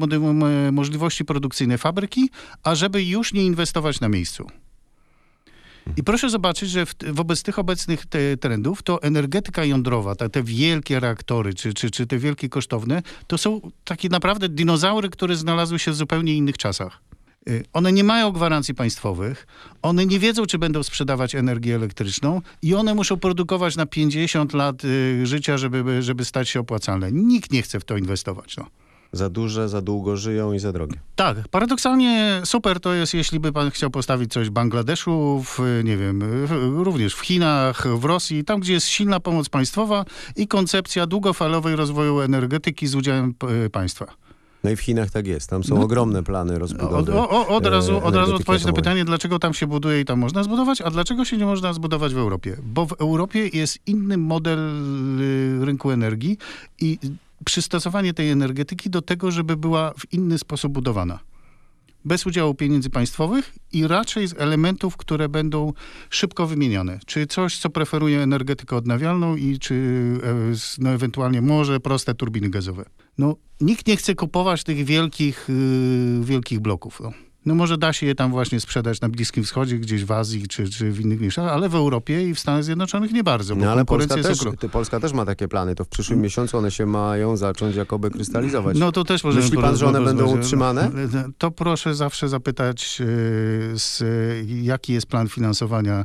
możliwości 0.72 1.24
produkcyjne 1.24 1.78
fabryki, 1.78 2.30
a 2.62 2.74
żeby 2.74 3.04
już 3.04 3.32
nie 3.32 3.44
inwestować 3.44 4.00
na 4.00 4.08
miejscu. 4.08 4.46
I 5.96 6.02
proszę 6.02 6.30
zobaczyć, 6.30 6.70
że 6.70 6.86
w, 6.86 6.94
wobec 7.12 7.42
tych 7.42 7.58
obecnych 7.58 8.06
te, 8.06 8.36
trendów, 8.36 8.82
to 8.82 9.02
energetyka 9.02 9.64
jądrowa, 9.64 10.14
te, 10.14 10.28
te 10.28 10.42
wielkie 10.42 11.00
reaktory, 11.00 11.54
czy, 11.54 11.74
czy, 11.74 11.90
czy 11.90 12.06
te 12.06 12.18
wielkie 12.18 12.48
kosztowne, 12.48 13.02
to 13.26 13.38
są 13.38 13.60
takie 13.84 14.08
naprawdę 14.08 14.48
dinozaury, 14.48 15.08
które 15.08 15.36
znalazły 15.36 15.78
się 15.78 15.90
w 15.90 15.94
zupełnie 15.94 16.34
innych 16.34 16.58
czasach. 16.58 17.00
Y, 17.48 17.64
One 17.72 17.92
nie 17.92 18.04
mają 18.04 18.32
gwarancji 18.32 18.74
państwowych, 18.74 19.46
one 19.82 20.06
nie 20.06 20.18
wiedzą, 20.18 20.46
czy 20.46 20.58
będą 20.58 20.82
sprzedawać 20.82 21.34
energię 21.34 21.74
elektryczną 21.74 22.40
i 22.62 22.74
one 22.74 22.94
muszą 22.94 23.16
produkować 23.16 23.76
na 23.76 23.86
50 23.86 24.52
lat 24.52 24.84
y, 24.84 25.26
życia, 25.26 25.58
żeby, 25.58 26.02
żeby 26.02 26.24
stać 26.24 26.48
się 26.48 26.60
opłacalne. 26.60 27.12
Nikt 27.12 27.52
nie 27.52 27.62
chce 27.62 27.80
w 27.80 27.84
to 27.84 27.96
inwestować. 27.96 28.56
No. 28.56 28.66
Za 29.12 29.30
duże, 29.30 29.68
za 29.68 29.82
długo 29.82 30.16
żyją 30.16 30.52
i 30.52 30.58
za 30.58 30.72
drogie. 30.72 31.00
Tak, 31.16 31.48
paradoksalnie 31.48 32.40
super 32.44 32.80
to 32.80 32.94
jest, 32.94 33.14
jeśli 33.14 33.40
by 33.40 33.52
pan 33.52 33.70
chciał 33.70 33.90
postawić 33.90 34.32
coś 34.32 34.48
w 34.48 34.50
Bangladeszu, 34.50 35.42
w, 35.46 35.80
nie 35.84 35.96
wiem, 35.96 36.22
również 36.84 37.14
w 37.14 37.20
Chinach, 37.20 37.86
w 37.98 38.04
Rosji, 38.04 38.44
tam 38.44 38.60
gdzie 38.60 38.72
jest 38.72 38.86
silna 38.86 39.20
pomoc 39.20 39.48
państwowa 39.48 40.04
i 40.36 40.48
koncepcja 40.48 41.06
długofalowej 41.06 41.76
rozwoju 41.76 42.20
energetyki 42.20 42.86
z 42.86 42.94
udziałem 42.94 43.34
p- 43.34 43.70
państwa. 43.70 44.06
No 44.64 44.70
i 44.70 44.76
w 44.76 44.80
Chinach 44.80 45.10
tak 45.10 45.26
jest. 45.26 45.50
Tam 45.50 45.64
są 45.64 45.74
No. 45.74 45.82
ogromne 45.82 46.22
plany 46.22 46.52
Od, 46.54 46.58
rozbudowy. 46.60 47.12
o, 47.14 47.30
o, 47.30 47.48
od 47.48 47.66
e, 47.66 47.70
razu, 47.70 48.04
od 48.04 48.14
razu 48.14 48.34
odpowiedź 48.34 48.64
na 48.64 48.72
pytanie, 48.72 49.04
dlaczego 49.04 49.38
tam 49.38 49.54
się 49.54 49.66
buduje 49.66 50.00
i 50.00 50.04
tam 50.04 50.18
można 50.18 50.42
zbudować, 50.42 50.80
a 50.80 50.90
dlaczego 50.90 51.24
się 51.24 51.36
nie 51.36 51.46
można 51.46 51.72
zbudować 51.72 52.14
w 52.14 52.18
Europie? 52.18 52.56
Bo 52.62 52.86
w 52.86 52.92
Europie 52.92 53.48
jest 53.52 53.78
inny 53.86 54.16
model 54.18 54.58
y, 55.20 55.64
rynku 55.64 55.90
energii 55.90 56.38
i 56.80 56.98
przystosowanie 57.44 58.14
tej 58.14 58.30
energetyki 58.30 58.90
do 58.90 59.02
tego, 59.02 59.30
żeby 59.30 59.56
była 59.56 59.92
w 59.98 60.12
inny 60.12 60.38
sposób 60.38 60.72
budowana. 60.72 61.18
Bez 62.04 62.26
udziału 62.26 62.54
pieniędzy 62.54 62.90
państwowych 62.90 63.54
i 63.72 63.86
raczej 63.86 64.28
z 64.28 64.34
elementów, 64.38 64.96
które 64.96 65.28
będą 65.28 65.72
szybko 66.10 66.46
wymienione. 66.46 66.98
Czy 67.06 67.26
coś, 67.26 67.58
co 67.58 67.70
preferuje 67.70 68.22
energetykę 68.22 68.76
odnawialną 68.76 69.36
i 69.36 69.58
czy 69.58 69.74
e, 70.24 70.54
no, 70.78 70.90
ewentualnie 70.90 71.42
może 71.42 71.80
proste 71.80 72.14
turbiny 72.14 72.50
gazowe. 72.50 72.84
No, 73.18 73.36
nikt 73.60 73.86
nie 73.86 73.96
chce 73.96 74.14
kupować 74.14 74.64
tych 74.64 74.84
wielkich, 74.84 75.50
y, 75.50 76.20
wielkich 76.24 76.60
bloków. 76.60 77.00
No. 77.00 77.12
No 77.46 77.54
może 77.54 77.78
da 77.78 77.92
się 77.92 78.06
je 78.06 78.14
tam 78.14 78.30
właśnie 78.30 78.60
sprzedać 78.60 79.00
na 79.00 79.08
Bliskim 79.08 79.44
Wschodzie, 79.44 79.78
gdzieś 79.78 80.04
w 80.04 80.12
Azji 80.12 80.48
czy, 80.48 80.70
czy 80.70 80.92
w 80.92 81.00
innych 81.00 81.20
miejscach, 81.20 81.52
ale 81.52 81.68
w 81.68 81.74
Europie 81.74 82.28
i 82.28 82.34
w 82.34 82.40
Stanach 82.40 82.64
Zjednoczonych 82.64 83.12
nie 83.12 83.24
bardzo, 83.24 83.54
No 83.54 83.72
ale 83.72 83.84
Polska 83.84 84.14
też, 84.16 84.38
ty, 84.60 84.68
Polska 84.68 85.00
też 85.00 85.12
ma 85.12 85.24
takie 85.26 85.48
plany. 85.48 85.74
To 85.74 85.84
w 85.84 85.88
przyszłym 85.88 86.20
miesiącu 86.20 86.58
one 86.58 86.70
się 86.70 86.86
mają 86.86 87.36
zacząć 87.36 87.76
jakoby 87.76 88.10
krystalizować. 88.10 88.78
No 88.78 88.92
to 88.92 89.04
też 89.04 89.24
możemy 89.24 89.44
Myśli 89.44 89.58
pan, 89.58 89.76
że 89.76 89.86
one 89.86 90.00
będą 90.00 90.38
utrzymane? 90.38 90.90
To 91.38 91.50
proszę 91.50 91.94
zawsze 91.94 92.28
zapytać, 92.28 92.98
e, 93.00 93.04
z, 93.78 94.02
jaki 94.62 94.92
jest 94.92 95.06
plan 95.06 95.28
finansowania 95.28 96.04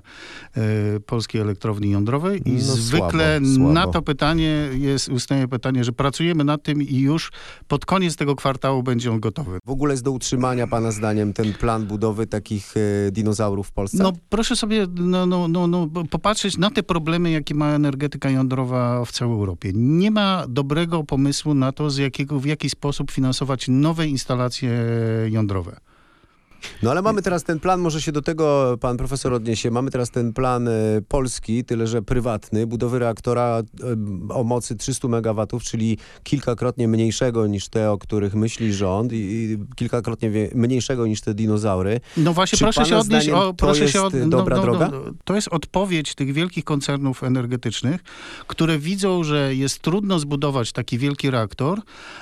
e, 0.56 1.00
polskiej 1.00 1.41
elektrowni 1.41 1.89
jądrowej 1.91 2.50
i 2.50 2.51
No 2.53 2.60
zwykle 2.60 3.39
słabo, 3.39 3.56
słabo. 3.56 3.74
na 3.74 3.88
to 3.88 4.01
pytanie 4.01 4.70
jest 4.74 5.10
ustaje 5.10 5.48
pytanie, 5.48 5.84
że 5.84 5.91
pracujemy 5.91 6.44
nad 6.44 6.63
tym 6.63 6.82
i 6.82 6.98
już 7.00 7.32
pod 7.67 7.86
koniec 7.86 8.15
tego 8.15 8.36
kwartału 8.36 8.84
będzie 8.84 9.12
on 9.12 9.20
gotowy. 9.20 9.60
W 9.65 9.70
ogóle 9.70 9.94
jest 9.94 10.03
do 10.03 10.12
utrzymania 10.12 10.67
pana 10.67 10.91
zdaniem 10.91 11.26
ten 11.34 11.53
plan 11.53 11.86
budowy 11.86 12.27
takich 12.27 12.74
e, 12.77 13.12
dinozaurów 13.12 13.67
w 13.67 13.72
Polsce? 13.72 14.03
No 14.03 14.13
proszę 14.29 14.55
sobie 14.55 14.88
no, 14.96 15.25
no, 15.25 15.48
no, 15.48 15.67
no, 15.67 15.88
popatrzeć 16.10 16.57
na 16.57 16.72
te 16.72 16.84
problemy, 16.84 17.31
jakie 17.31 17.55
ma 17.55 17.69
energetyka 17.69 18.29
jądrowa 18.29 19.05
w 19.05 19.12
całej 19.12 19.36
Europie. 19.36 19.72
Nie 19.74 20.12
ma 20.12 20.46
dobrego 20.50 21.03
pomysłu 21.03 21.53
na 21.53 21.72
to, 21.72 21.89
z 21.89 21.98
jakiego, 21.98 22.39
w 22.39 22.46
jaki 22.46 22.69
sposób 22.69 23.12
finansować 23.12 23.65
nowe 23.67 24.07
instalacje 24.07 24.72
jądrowe. 25.29 25.77
No 26.83 26.91
ale 26.91 27.01
mamy 27.01 27.21
teraz 27.21 27.43
ten 27.43 27.59
plan, 27.59 27.79
może 27.79 28.01
się 28.01 28.12
do 28.12 28.21
tego 28.21 28.77
pan 28.81 28.97
profesor 28.97 29.33
odniesie. 29.33 29.71
Mamy 29.71 29.91
teraz 29.91 30.12
ten 30.12 30.33
plan 30.33 30.67
e, 30.67 30.71
polski, 31.07 31.63
tyle 31.63 31.88
że 31.88 32.01
prywatny, 32.01 32.67
budowy 32.67 33.00
reaktora 33.00 33.62
e, 34.29 34.33
o 34.33 34.43
mocy 34.43 34.75
300 34.75 35.07
MW, 35.07 35.47
czyli 35.63 35.97
kilkakrotnie 36.24 36.88
mniejszego 36.88 37.47
niż 37.47 37.69
te, 37.69 37.91
o 37.91 37.97
których 37.97 38.36
myśli 38.36 38.74
rząd 38.74 39.13
i, 39.13 39.57
kilkakrotnie 39.75 40.31
mniejszego 40.55 41.07
niż 41.07 41.21
te 41.21 41.33
dinozaury. 41.33 42.00
No 42.17 42.33
właśnie, 42.33 42.57
Czy 42.57 42.63
proszę 42.63 42.86
się 42.86 42.97
odnieść. 42.97 43.29
O, 43.29 43.39
to 43.39 43.53
proszę 43.53 43.81
jest 43.81 43.93
się 43.93 44.01
od, 44.01 44.29
dobra 44.29 44.62
droga? 44.62 44.91
to 45.24 45.36
jest 45.36 45.47
odpowiedź 45.47 46.15
tych 46.15 46.33
wielkich 46.33 46.63
koncernów 46.63 47.24
energetycznych, 47.24 48.01
które 48.47 48.79
widzą, 48.79 49.24
że 49.24 49.55
jest 49.55 49.79
trudno 49.79 50.19
zbudować 50.19 50.71
taki 50.71 50.97
wielki 50.97 51.31
reaktor, 51.31 51.81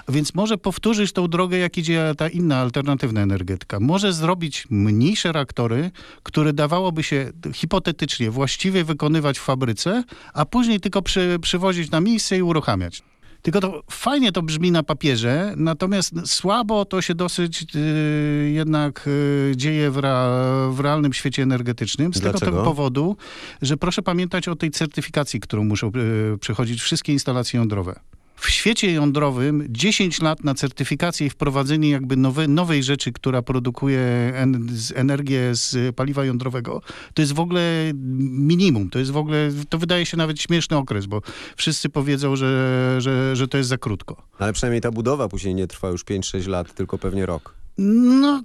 więc 0.09 0.35
może 0.35 0.57
powtórzyć 0.57 1.11
tą 1.11 1.27
drogę, 1.27 1.57
jak 1.57 1.77
idzie 1.77 2.13
ta 2.17 2.27
inna 2.27 2.57
alternatywna 2.57 3.21
energetyka. 3.21 3.79
Może 3.79 4.13
zrobić 4.13 4.34
mniejsze 4.69 5.31
reaktory, 5.31 5.91
które 6.23 6.53
dawałoby 6.53 7.03
się 7.03 7.31
hipotetycznie 7.53 8.31
właściwie 8.31 8.83
wykonywać 8.83 9.39
w 9.39 9.41
fabryce, 9.41 10.03
a 10.33 10.45
później 10.45 10.79
tylko 10.79 11.01
przy, 11.01 11.37
przywozić 11.41 11.91
na 11.91 12.01
miejsce 12.01 12.37
i 12.37 12.41
uruchamiać. 12.41 13.03
Tylko 13.45 13.59
to 13.59 13.83
fajnie 13.91 14.31
to 14.31 14.41
brzmi 14.41 14.71
na 14.71 14.83
papierze, 14.83 15.53
natomiast 15.57 16.13
słabo 16.25 16.85
to 16.85 17.01
się 17.01 17.15
dosyć 17.15 17.65
y, 17.75 18.51
jednak 18.53 19.07
y, 19.07 19.53
dzieje 19.55 19.91
w, 19.91 19.97
rea, 19.97 20.29
w 20.71 20.79
realnym 20.79 21.13
świecie 21.13 21.43
energetycznym. 21.43 22.13
Z 22.13 22.17
tego 22.17 22.31
Dlaczego? 22.31 22.51
tego 22.51 22.63
powodu, 22.63 23.17
że 23.61 23.77
proszę 23.77 24.01
pamiętać 24.01 24.47
o 24.47 24.55
tej 24.55 24.71
certyfikacji, 24.71 25.39
którą 25.39 25.63
muszą 25.63 25.91
y, 26.33 26.37
przechodzić 26.37 26.81
wszystkie 26.81 27.13
instalacje 27.13 27.59
jądrowe. 27.59 27.99
W 28.35 28.49
świecie 28.49 28.91
jądrowym 28.91 29.65
10 29.69 30.21
lat 30.21 30.43
na 30.43 30.53
certyfikację 30.55 31.27
i 31.27 31.29
wprowadzenie 31.29 31.89
jakby 31.89 32.17
nowe, 32.17 32.47
nowej 32.47 32.83
rzeczy, 32.83 33.11
która 33.11 33.41
produkuje 33.41 33.99
en, 34.35 34.67
z 34.71 34.91
energię 34.91 35.55
z 35.55 35.95
paliwa 35.95 36.25
jądrowego, 36.25 36.81
to 37.13 37.21
jest 37.21 37.33
w 37.33 37.39
ogóle 37.39 37.91
minimum. 37.93 38.89
To 38.89 38.99
jest 38.99 39.11
w 39.11 39.17
ogóle, 39.17 39.49
to 39.69 39.77
wydaje 39.77 40.05
się 40.05 40.17
nawet 40.17 40.41
śmieszny 40.41 40.77
okres, 40.77 41.05
bo 41.05 41.21
wszyscy 41.55 41.89
powiedzą, 41.89 42.35
że, 42.35 42.95
że, 42.99 43.35
że 43.35 43.47
to 43.47 43.57
jest 43.57 43.69
za 43.69 43.77
krótko. 43.77 44.27
Ale 44.39 44.53
przynajmniej 44.53 44.81
ta 44.81 44.91
budowa 44.91 45.27
później 45.27 45.55
nie 45.55 45.67
trwa 45.67 45.89
już 45.89 46.05
5-6 46.05 46.47
lat, 46.47 46.73
tylko 46.73 46.97
pewnie 46.97 47.25
rok. 47.25 47.55
No, 47.77 48.43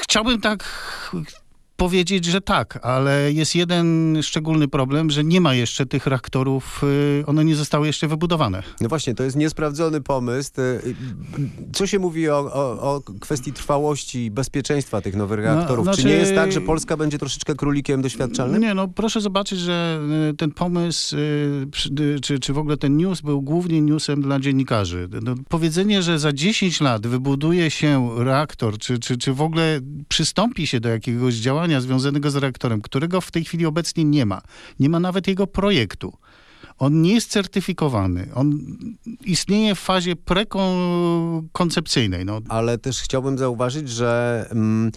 chciałbym 0.00 0.40
tak 0.40 0.64
powiedzieć, 1.76 2.24
że 2.24 2.40
tak, 2.40 2.78
ale 2.82 3.32
jest 3.32 3.54
jeden 3.54 4.18
szczególny 4.22 4.68
problem, 4.68 5.10
że 5.10 5.24
nie 5.24 5.40
ma 5.40 5.54
jeszcze 5.54 5.86
tych 5.86 6.06
reaktorów, 6.06 6.80
y, 7.20 7.24
one 7.26 7.44
nie 7.44 7.56
zostały 7.56 7.86
jeszcze 7.86 8.08
wybudowane. 8.08 8.62
No 8.80 8.88
właśnie, 8.88 9.14
to 9.14 9.22
jest 9.24 9.36
niesprawdzony 9.36 10.00
pomysł. 10.00 10.52
E, 10.58 10.80
Co 11.72 11.86
się 11.86 11.98
mówi 11.98 12.28
o, 12.28 12.38
o, 12.38 12.80
o 12.94 13.02
kwestii 13.20 13.52
trwałości 13.52 14.24
i 14.24 14.30
bezpieczeństwa 14.30 15.00
tych 15.00 15.16
nowych 15.16 15.38
No, 15.38 15.44
reaktorów? 15.44 15.86
Czy 15.88 15.94
znaczy- 15.94 16.08
nie 16.08 16.14
jest 16.14 16.34
tak, 16.34 16.52
że 16.52 16.60
Polska 16.60 16.96
będzie 16.96 17.18
troszeczkę 17.18 17.54
królikiem 17.54 18.02
doświadczalnym? 18.02 18.62
Nie, 18.62 18.74
no 18.74 18.88
proszę 18.88 19.20
zobaczyć, 19.20 19.58
że 19.58 20.00
y, 20.30 20.36
ten 20.36 20.50
pomysł, 20.50 21.16
y, 21.16 21.18
y, 22.00 22.20
czy, 22.20 22.38
czy 22.38 22.52
w 22.52 22.58
ogóle 22.58 22.76
ten 22.76 22.96
news 22.96 23.20
był 23.20 23.42
głównie 23.42 23.80
newsem 23.80 24.22
dla 24.22 24.40
dziennikarzy. 24.40 25.08
No, 25.22 25.34
powiedzenie, 25.48 26.02
że 26.02 26.18
za 26.18 26.32
10 26.32 26.80
lat 26.80 27.06
wybuduje 27.06 27.70
się 27.70 28.10
reaktor, 28.16 28.78
czy, 28.78 28.98
czy, 28.98 29.16
czy 29.18 29.32
w 29.32 29.42
ogóle 29.42 29.80
przystąpi 30.08 30.66
się 30.66 30.80
do 30.80 30.88
jakiegoś 30.88 31.34
działania 31.34 31.61
związanego 31.80 32.30
z 32.30 32.36
reaktorem, 32.36 32.82
którego 32.82 33.20
w 33.20 33.30
tej 33.30 33.44
chwili 33.44 33.66
obecnie 33.66 34.04
nie 34.04 34.26
ma. 34.26 34.42
Nie 34.80 34.88
ma 34.88 35.00
nawet 35.00 35.28
jego 35.28 35.46
projektu. 35.46 36.12
On 36.82 37.02
nie 37.02 37.14
jest 37.14 37.30
certyfikowany. 37.30 38.28
On 38.34 38.58
istnieje 39.24 39.74
w 39.74 39.78
fazie 39.78 40.16
prekoncepcyjnej. 40.16 42.24
No, 42.24 42.40
Ale 42.48 42.78
też 42.78 43.00
chciałbym 43.00 43.38
zauważyć, 43.38 43.88
że 43.88 44.46
mm, 44.50 44.92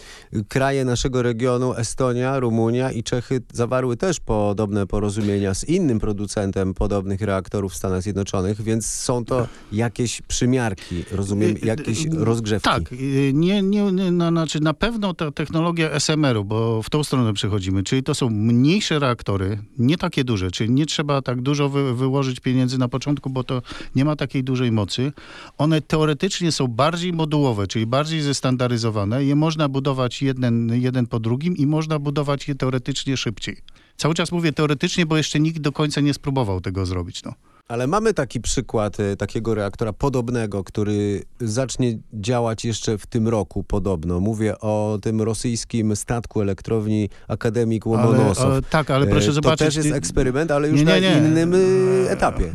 kraje 0.48 0.84
naszego 0.84 1.22
regionu, 1.22 1.74
Estonia, 1.74 2.40
Rumunia 2.40 2.92
i 2.92 3.02
Czechy 3.02 3.40
zawarły 3.52 3.96
też 3.96 4.20
podobne 4.20 4.86
porozumienia 4.86 5.54
z 5.54 5.64
innym 5.64 5.98
producentem 5.98 6.74
podobnych 6.74 7.20
reaktorów 7.20 7.72
w 7.72 7.76
Stanach 7.76 8.02
Zjednoczonych, 8.02 8.62
więc 8.62 8.86
są 8.86 9.24
to 9.24 9.48
jakieś 9.72 10.22
przymiarki, 10.22 11.04
rozumiem, 11.12 11.54
jakieś 11.62 12.06
rozgrzewki. 12.06 12.70
Tak, 12.70 12.92
y, 12.92 13.32
nie, 13.34 13.62
nie, 13.62 13.92
nie, 13.92 14.10
na, 14.10 14.30
znaczy 14.30 14.60
na 14.60 14.74
pewno 14.74 15.14
ta 15.14 15.30
technologia 15.30 15.90
SMR-u, 15.90 16.44
bo 16.44 16.82
w 16.82 16.90
tą 16.90 17.04
stronę 17.04 17.32
przechodzimy, 17.32 17.82
czyli 17.82 18.02
to 18.02 18.14
są 18.14 18.30
mniejsze 18.30 18.98
reaktory, 18.98 19.58
nie 19.78 19.98
takie 19.98 20.24
duże, 20.24 20.50
czyli 20.50 20.70
nie 20.70 20.86
trzeba 20.86 21.22
tak 21.22 21.42
dużo 21.42 21.75
wy, 21.82 21.94
wyłożyć 21.94 22.40
pieniędzy 22.40 22.78
na 22.78 22.88
początku, 22.88 23.30
bo 23.30 23.44
to 23.44 23.62
nie 23.94 24.04
ma 24.04 24.16
takiej 24.16 24.44
dużej 24.44 24.72
mocy. 24.72 25.12
One 25.58 25.80
teoretycznie 25.80 26.52
są 26.52 26.68
bardziej 26.68 27.12
modułowe, 27.12 27.66
czyli 27.66 27.86
bardziej 27.86 28.20
zestandaryzowane. 28.20 29.24
Je 29.24 29.36
można 29.36 29.68
budować 29.68 30.22
jeden, 30.22 30.80
jeden 30.82 31.06
po 31.06 31.20
drugim 31.20 31.56
i 31.56 31.66
można 31.66 31.98
budować 31.98 32.48
je 32.48 32.54
teoretycznie 32.54 33.16
szybciej. 33.16 33.56
Cały 33.96 34.14
czas 34.14 34.32
mówię 34.32 34.52
teoretycznie, 34.52 35.06
bo 35.06 35.16
jeszcze 35.16 35.40
nikt 35.40 35.58
do 35.58 35.72
końca 35.72 36.00
nie 36.00 36.14
spróbował 36.14 36.60
tego 36.60 36.86
zrobić. 36.86 37.22
No. 37.22 37.34
Ale 37.68 37.86
mamy 37.86 38.14
taki 38.14 38.40
przykład 38.40 39.00
e, 39.00 39.16
takiego 39.16 39.54
reaktora 39.54 39.92
podobnego, 39.92 40.64
który 40.64 41.22
zacznie 41.40 41.98
działać 42.12 42.64
jeszcze 42.64 42.98
w 42.98 43.06
tym 43.06 43.28
roku 43.28 43.64
podobno. 43.64 44.20
Mówię 44.20 44.58
o 44.58 44.98
tym 45.02 45.22
rosyjskim 45.22 45.96
statku 45.96 46.40
elektrowni 46.40 47.08
Akademik 47.28 47.86
Łomonosow. 47.86 48.44
Ale, 48.44 48.62
tak, 48.62 48.90
ale 48.90 49.06
E, 49.06 49.10
proszę 49.10 49.26
to 49.26 49.32
zobaczyć... 49.32 49.58
też 49.66 49.76
jest 49.76 49.88
ty- 49.88 49.94
eksperyment, 49.94 50.50
ale 50.50 50.68
już 50.68 50.78
Nie, 50.78 50.84
nie, 50.84 50.92
na 50.92 50.98
nie. 50.98 51.28
innym 51.28 51.54
e, 51.54 52.10
etapie. 52.10 52.52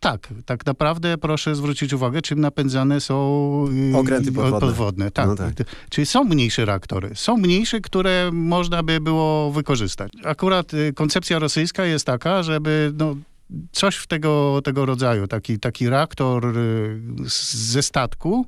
Tak, 0.00 0.28
tak 0.46 0.66
naprawdę 0.66 1.18
proszę 1.18 1.54
zwrócić 1.54 1.92
uwagę, 1.92 2.22
czym 2.22 2.40
napędzane 2.40 3.00
są 3.00 3.16
Okręty 3.94 4.32
podwodne. 4.32 4.60
podwodne. 4.60 5.10
Tak. 5.10 5.26
No 5.26 5.36
tak. 5.36 5.52
Czyli 5.90 6.06
są 6.06 6.24
mniejsze 6.24 6.64
reaktory. 6.64 7.10
Są 7.14 7.36
mniejsze, 7.36 7.80
które 7.80 8.30
można 8.32 8.82
by 8.82 9.00
było 9.00 9.50
wykorzystać. 9.52 10.12
Akurat 10.24 10.74
y, 10.74 10.92
koncepcja 10.92 11.38
rosyjska 11.38 11.84
jest 11.84 12.06
taka, 12.06 12.42
żeby 12.42 12.92
no, 12.98 13.16
coś 13.72 13.96
w 13.96 14.06
tego, 14.06 14.60
tego 14.64 14.86
rodzaju, 14.86 15.26
taki, 15.26 15.58
taki 15.58 15.88
reaktor 15.88 16.56
y, 16.56 17.00
ze 17.26 17.82
statku, 17.82 18.46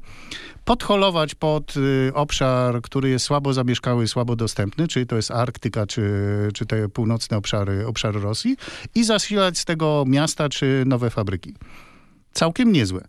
podholować 0.65 1.35
pod 1.35 1.75
y, 1.77 2.11
obszar, 2.15 2.83
który 2.83 3.09
jest 3.09 3.25
słabo 3.25 3.53
zamieszkały, 3.53 4.09
słabo 4.09 4.37
dostępny, 4.37 4.89
czyli 4.89 5.07
to 5.07 5.17
jest 5.17 5.31
Arktyka, 5.31 5.87
czy, 5.87 6.11
czy 6.55 6.67
te 6.67 6.89
północne 6.89 7.37
obszary, 7.37 7.87
obszary 7.87 8.21
Rosji 8.21 8.57
i 8.95 9.05
zasilać 9.05 9.59
z 9.59 9.65
tego 9.65 10.05
miasta, 10.07 10.49
czy 10.49 10.85
nowe 10.87 11.11
fabryki. 11.11 11.55
Całkiem 12.33 12.73
niezłe. 12.73 13.01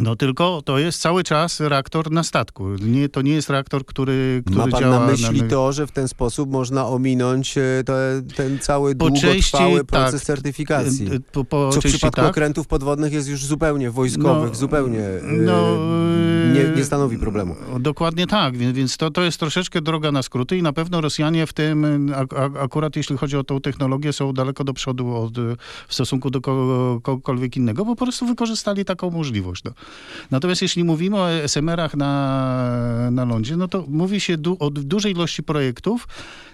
No 0.00 0.16
tylko 0.16 0.62
to 0.64 0.78
jest 0.78 1.00
cały 1.00 1.24
czas 1.24 1.60
reaktor 1.60 2.10
na 2.10 2.22
statku. 2.22 2.68
Nie, 2.74 3.08
to 3.08 3.22
nie 3.22 3.32
jest 3.32 3.50
reaktor, 3.50 3.84
który, 3.84 4.42
który 4.46 4.58
Ma 4.58 4.68
pan 4.68 4.80
działa 4.80 4.98
na 4.98 5.06
myśli 5.06 5.42
na, 5.42 5.48
to, 5.48 5.72
że 5.72 5.86
w 5.86 5.92
ten 5.92 6.08
sposób 6.08 6.50
można 6.50 6.86
ominąć 6.86 7.58
e, 7.58 7.62
te, 7.86 8.22
ten 8.36 8.58
cały 8.58 8.94
Po 8.96 9.04
długotrwały 9.04 9.34
części 9.34 9.86
proces 9.86 10.20
tak. 10.20 10.26
certyfikacji? 10.26 11.12
Y, 11.12 11.20
Po, 11.20 11.44
po 11.44 11.70
Co 11.72 11.80
w 11.80 11.84
przypadku 11.84 12.20
tak. 12.20 12.30
okrętów 12.30 12.66
podwodnych 12.66 13.12
jest 13.12 13.28
już 13.28 13.44
zupełnie 13.44 13.90
wojskowych, 13.90 14.48
No, 14.50 14.54
zupełnie 14.54 15.00
e, 15.00 15.20
no, 15.22 15.78
nie, 16.54 16.76
nie 16.76 16.84
stanowi 16.84 17.18
problemu. 17.18 17.56
Dokładnie 17.80 18.26
tak, 18.26 18.56
więc, 18.56 18.96
to, 18.96 19.10
to 19.10 19.22
jest 19.22 19.40
troszeczkę 19.40 19.80
droga 19.80 20.12
na 20.12 20.22
skróty 20.22 20.56
i 20.58 20.62
na 20.62 20.72
pewno 20.72 21.00
Rosjanie 21.00 21.46
w 21.46 21.52
tym, 21.52 22.12
akurat 22.60 22.96
jeśli 22.96 23.16
chodzi 23.16 23.36
o 23.36 23.44
tą 23.44 23.60
technologię, 23.60 24.12
są 24.12 24.32
daleko 24.32 24.64
do 24.64 24.72
przodu 24.74 25.16
od, 25.16 25.32
w 25.88 25.94
stosunku 25.94 26.30
do 26.30 26.40
ko- 26.40 27.00
kogokolwiek 27.02 27.56
innego, 27.56 27.84
bo 27.84 27.96
po 27.96 28.04
prostu 28.04 28.26
wykorzystali 28.26 28.84
taką 28.84 29.10
możliwość. 29.10 29.64
No. 29.64 29.70
Natomiast 30.30 30.62
jeśli 30.62 30.84
mówimy 30.84 31.16
o 31.16 31.30
SMR-ach 31.30 31.94
na, 31.94 33.10
na 33.10 33.24
lądzie, 33.24 33.56
no 33.56 33.68
to 33.68 33.84
mówi 33.88 34.20
się 34.20 34.36
du- 34.36 34.56
o 34.60 34.70
dużej 34.70 35.12
ilości 35.12 35.42
projektów, 35.42 36.08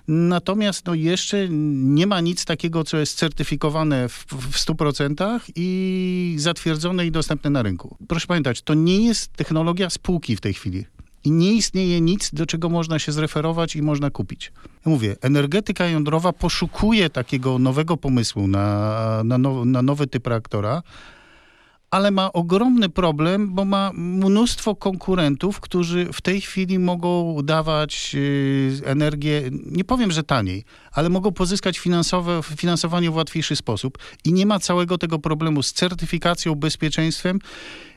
natomiast 0.09 0.87
no 0.87 0.95
jeszcze 0.95 1.49
nie 1.49 2.07
ma 2.07 2.21
nic 2.21 2.45
takiego, 2.45 2.85
co 2.85 2.97
jest 2.99 3.19
certyfikowane 3.19 4.09
w, 4.09 4.27
w 4.27 4.57
100% 4.57 5.41
i 5.57 6.35
zatwierdzone 6.39 7.07
i 7.07 7.11
dostępne 7.11 7.51
na 7.51 7.63
rynku. 7.63 7.97
Proszę 8.09 8.27
pamiętać, 8.27 8.63
to 8.63 8.75
nie 8.75 9.07
jest 9.07 9.33
technologia 9.33 9.91
spółki 9.91 10.37
w 10.37 10.41
tej 10.41 10.55
chwili. 10.55 10.85
I 11.25 11.31
nie 11.31 11.53
istnieje 11.53 12.01
nic, 12.01 12.31
do 12.33 12.47
czego 12.47 12.69
można 12.69 12.99
się 12.99 13.13
zreferować 13.13 13.77
i 13.77 13.83
można 13.83 14.11
kupić. 14.11 14.53
Mówię, 14.85 15.17
energetyka 15.21 15.87
jądrowa 15.87 16.33
poszukuje 16.33 17.11
takiego 17.11 17.59
nowego 17.59 17.97
pomysłu 17.97 18.49
na, 18.49 19.25
na, 19.25 19.39
now, 19.39 19.67
na 19.67 19.83
nowy 19.83 20.07
typ 20.07 20.27
reaktora, 20.27 20.83
ale 21.90 22.11
ma 22.11 22.32
ogromny 22.32 22.88
problem, 22.88 23.54
bo 23.54 23.64
ma 23.64 23.90
mnóstwo 23.94 24.76
konkurentów, 24.76 25.61
którzy 25.61 26.09
w 26.12 26.20
tej 26.20 26.40
chwili 26.40 26.78
mogą 26.78 27.37
dawać 27.42 28.12
y, 28.14 28.80
energię, 28.85 29.42
nie 29.66 29.85
powiem, 29.85 30.11
że 30.11 30.23
taniej, 30.23 30.64
ale 30.92 31.09
mogą 31.09 31.32
pozyskać 31.32 31.78
finansowe, 31.78 32.40
finansowanie 32.56 33.11
w 33.11 33.14
łatwiejszy 33.14 33.57
sposób 33.57 33.98
i 34.24 34.33
nie 34.33 34.46
ma 34.46 34.59
całego 34.59 34.98
tego 34.98 35.18
problemu 35.18 35.62
z 35.62 35.72
certyfikacją, 35.72 36.55
bezpieczeństwem 36.55 37.38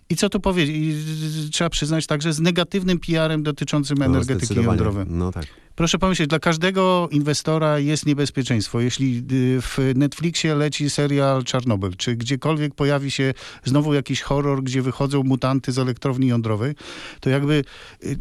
i 0.09 0.15
co 0.15 0.29
tu 0.29 0.39
powiedzieć, 0.39 0.75
I, 0.75 1.49
trzeba 1.49 1.69
przyznać 1.69 2.07
także 2.07 2.33
z 2.33 2.39
negatywnym 2.39 2.99
PR-em 2.99 3.43
dotyczącym 3.43 3.97
No, 3.97 4.05
energetyki 4.05 4.55
jądrowej. 4.55 5.05
No 5.07 5.31
tak. 5.31 5.45
Proszę 5.75 5.97
pomyśleć, 5.97 6.29
dla 6.29 6.39
każdego 6.39 7.07
inwestora 7.11 7.79
jest 7.79 8.05
niebezpieczeństwo. 8.05 8.79
Jeśli 8.79 9.23
y, 9.31 9.61
w 9.61 9.77
Netflixie 9.95 10.55
leci 10.55 10.89
serial 10.89 11.43
Czarnobyl, 11.43 11.95
czy 11.97 12.15
gdziekolwiek 12.15 12.75
pojawi 12.75 13.11
się 13.11 13.33
znowu 13.63 13.93
jakiś 13.93 14.21
horror, 14.21 14.63
gdzie 14.63 14.81
wychodzą 14.81 15.23
mutanty 15.23 15.71
z 15.71 15.79
elektrowni 15.79 16.27
jądrowej, 16.27 16.75
to 17.19 17.29
jakby 17.29 17.63
y, 18.03 18.17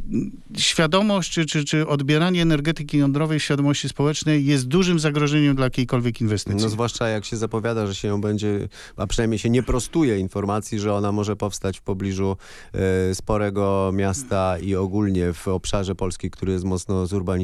świadomość, 0.56 1.32
czy, 1.32 1.46
czy, 1.46 1.64
czy 1.64 1.86
odbieranie 1.86 2.42
energetyki 2.42 2.98
jądrowej 2.98 3.38
w 3.38 3.42
świadomości 3.42 3.88
społecznej 3.88 4.46
jest 4.46 4.68
dużym 4.68 4.98
zagrożeniem 4.98 5.56
dla 5.56 5.64
jakiejkolwiek 5.64 6.20
inwestycji. 6.20 6.62
No 6.62 6.68
zwłaszcza 6.68 7.08
jak 7.08 7.24
się 7.24 7.36
zapowiada, 7.36 7.86
że 7.86 7.94
się 7.94 8.08
ją 8.08 8.20
będzie, 8.20 8.68
a 8.96 9.06
przynajmniej 9.06 9.38
się 9.38 9.50
nie 9.50 9.62
prostuje 9.62 10.18
informacji, 10.18 10.78
że 10.78 10.94
ona 10.94 11.12
może 11.12 11.36
powstać 11.36 11.78
w 11.78 11.82
pobliżu 11.82 12.36
e, 12.72 13.14
sporego 13.14 13.90
miasta 13.94 14.58
i 14.58 14.74
ogólnie 14.74 15.32
w 15.32 15.48
obszarze 15.48 15.94
Polski, 15.94 16.30
który 16.30 16.52
jest 16.52 16.64
mocno 16.64 17.06
zurbanizowany. 17.06 17.41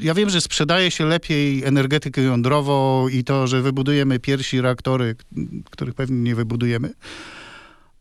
Ja 0.00 0.14
wiem, 0.14 0.30
że 0.30 0.40
sprzedaje 0.40 0.90
się 0.90 1.04
lepiej 1.04 1.64
energetykę 1.64 2.22
jądrową 2.22 3.08
i 3.08 3.24
to, 3.24 3.46
że 3.46 3.62
wybudujemy 3.62 4.18
pierwsi 4.18 4.60
reaktory, 4.60 5.16
których 5.70 5.94
pewnie 5.94 6.16
nie 6.16 6.34
wybudujemy. 6.34 6.94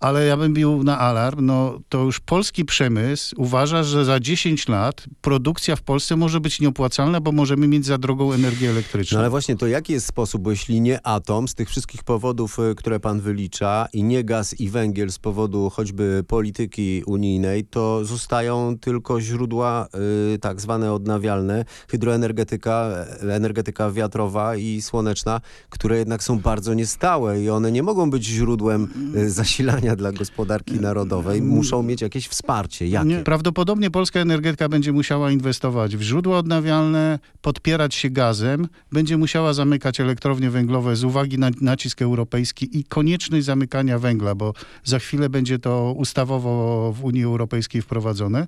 Ale 0.01 0.25
ja 0.25 0.37
bym 0.37 0.53
bił 0.53 0.83
na 0.83 0.99
alarm, 0.99 1.45
no 1.45 1.79
to 1.89 2.03
już 2.03 2.19
polski 2.19 2.65
przemysł 2.65 3.35
uważa, 3.37 3.83
że 3.83 4.05
za 4.05 4.19
10 4.19 4.67
lat 4.67 5.05
produkcja 5.21 5.75
w 5.75 5.81
Polsce 5.81 6.15
może 6.15 6.39
być 6.39 6.59
nieopłacalna, 6.59 7.21
bo 7.21 7.31
możemy 7.31 7.67
mieć 7.67 7.85
za 7.85 7.97
drogą 7.97 8.33
energię 8.33 8.69
elektryczną. 8.69 9.15
No 9.15 9.19
ale 9.19 9.29
właśnie 9.29 9.55
to 9.55 9.67
jaki 9.67 9.93
jest 9.93 10.07
sposób, 10.07 10.41
bo 10.41 10.51
jeśli 10.51 10.81
nie 10.81 11.07
atom 11.07 11.47
z 11.47 11.55
tych 11.55 11.69
wszystkich 11.69 12.03
powodów, 12.03 12.59
y, 12.59 12.75
które 12.75 12.99
pan 12.99 13.19
wylicza 13.19 13.87
i 13.93 14.03
nie 14.03 14.23
gaz 14.23 14.59
i 14.59 14.69
węgiel 14.69 15.11
z 15.11 15.19
powodu 15.19 15.69
choćby 15.69 16.23
polityki 16.27 17.03
unijnej, 17.05 17.65
to 17.65 18.05
zostają 18.05 18.77
tylko 18.77 19.21
źródła 19.21 19.87
y, 20.33 20.39
tak 20.39 20.61
zwane 20.61 20.93
odnawialne, 20.93 21.65
hydroenergetyka, 21.87 23.05
energetyka 23.21 23.91
wiatrowa 23.91 24.55
i 24.55 24.81
słoneczna, 24.81 25.41
które 25.69 25.97
jednak 25.97 26.23
są 26.23 26.39
bardzo 26.39 26.73
niestałe 26.73 27.41
i 27.41 27.49
one 27.49 27.71
nie 27.71 27.83
mogą 27.83 28.09
być 28.09 28.25
źródłem 28.25 28.87
y, 29.15 29.29
zasilania 29.29 29.90
dla 29.95 30.11
gospodarki 30.11 30.79
narodowej. 30.79 31.41
Muszą 31.41 31.83
mieć 31.83 32.01
jakieś 32.01 32.27
wsparcie. 32.27 32.87
Jakie? 32.87 33.07
Nie, 33.07 33.17
prawdopodobnie 33.17 33.91
polska 33.91 34.19
energetyka 34.19 34.69
będzie 34.69 34.91
musiała 34.91 35.31
inwestować 35.31 35.97
w 35.97 36.01
źródła 36.01 36.37
odnawialne, 36.37 37.19
podpierać 37.41 37.95
się 37.95 38.09
gazem, 38.09 38.67
będzie 38.91 39.17
musiała 39.17 39.53
zamykać 39.53 39.99
elektrownie 39.99 40.49
węglowe 40.49 40.95
z 40.95 41.03
uwagi 41.03 41.37
na 41.37 41.49
nacisk 41.61 42.01
europejski 42.01 42.79
i 42.79 42.83
konieczność 42.83 43.45
zamykania 43.45 43.99
węgla, 43.99 44.35
bo 44.35 44.53
za 44.83 44.99
chwilę 44.99 45.29
będzie 45.29 45.59
to 45.59 45.93
ustawowo 45.97 46.93
w 46.93 47.03
Unii 47.03 47.23
Europejskiej 47.23 47.81
wprowadzone. 47.81 48.47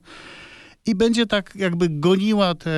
I 0.86 0.95
będzie 0.95 1.25
tak 1.25 1.56
jakby 1.56 1.89
goniła 1.89 2.56
te, 2.56 2.71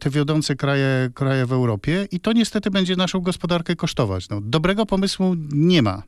te 0.00 0.10
wiodące 0.10 0.56
kraje, 0.56 1.10
kraje 1.14 1.46
w 1.46 1.52
Europie 1.52 2.08
i 2.10 2.20
to 2.20 2.32
niestety 2.32 2.70
będzie 2.70 2.96
naszą 2.96 3.20
gospodarkę 3.20 3.76
kosztować. 3.76 4.28
No, 4.28 4.40
dobrego 4.40 4.86
pomysłu 4.86 5.36
nie 5.52 5.82
ma. 5.82 6.02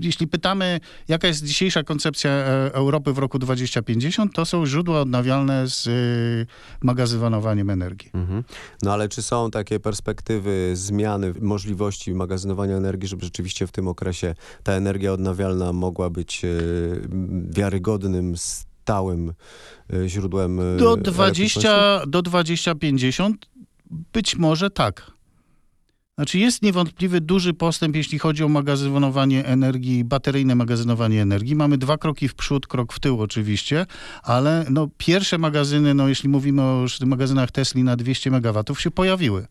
Jeśli 0.00 0.26
pytamy, 0.26 0.80
jaka 1.08 1.28
jest 1.28 1.44
dzisiejsza 1.44 1.82
koncepcja 1.82 2.30
e, 2.30 2.74
Europy 2.74 3.12
w 3.12 3.18
roku 3.18 3.38
2050, 3.38 4.34
to 4.34 4.46
są 4.46 4.66
źródła 4.66 5.00
odnawialne 5.00 5.68
z 5.68 5.86
y, 5.86 6.46
magazynowaniem 6.82 7.70
energii. 7.70 8.10
Mhm. 8.14 8.44
No 8.82 8.92
ale 8.92 9.08
czy 9.08 9.22
są 9.22 9.50
takie 9.50 9.80
perspektywy 9.80 10.70
zmiany 10.74 11.32
możliwości 11.40 12.14
magazynowania 12.14 12.76
energii, 12.76 13.08
żeby 13.08 13.24
rzeczywiście 13.24 13.66
w 13.66 13.72
tym 13.72 13.88
okresie 13.88 14.34
ta 14.62 14.72
energia 14.72 15.12
odnawialna 15.12 15.72
mogła 15.72 16.10
być 16.10 16.44
e, 16.44 16.48
wiarygodnym, 17.50 18.36
stałym 18.36 19.32
e, 19.92 20.08
źródłem 20.08 20.60
e, 20.60 20.76
Do 20.76 20.92
elektryczności? 20.92 21.60
20, 21.60 22.06
do 22.06 22.22
2050 22.22 23.46
być 24.12 24.36
może 24.36 24.70
tak. 24.70 25.12
Znaczy 26.18 26.38
jest 26.38 26.62
niewątpliwy 26.62 27.20
duży 27.20 27.54
postęp, 27.54 27.96
jeśli 27.96 28.18
chodzi 28.18 28.44
o 28.44 28.48
magazynowanie 28.48 29.46
energii, 29.46 30.04
bateryjne 30.04 30.54
magazynowanie 30.54 31.22
energii. 31.22 31.56
Mamy 31.56 31.78
dwa 31.78 31.98
kroki 31.98 32.28
w 32.28 32.34
przód, 32.34 32.66
krok 32.66 32.92
w 32.92 33.00
tył 33.00 33.20
oczywiście, 33.20 33.86
ale 34.22 34.66
no, 34.70 34.88
pierwsze 34.96 35.38
magazyny, 35.38 35.94
no, 35.94 36.08
jeśli 36.08 36.28
mówimy 36.28 36.62
o 36.62 36.86
magazynach 37.06 37.50
Tesli 37.50 37.84
na 37.84 37.96
200 37.96 38.30
MW, 38.30 38.74
się 38.78 38.90
pojawiły 38.90 39.46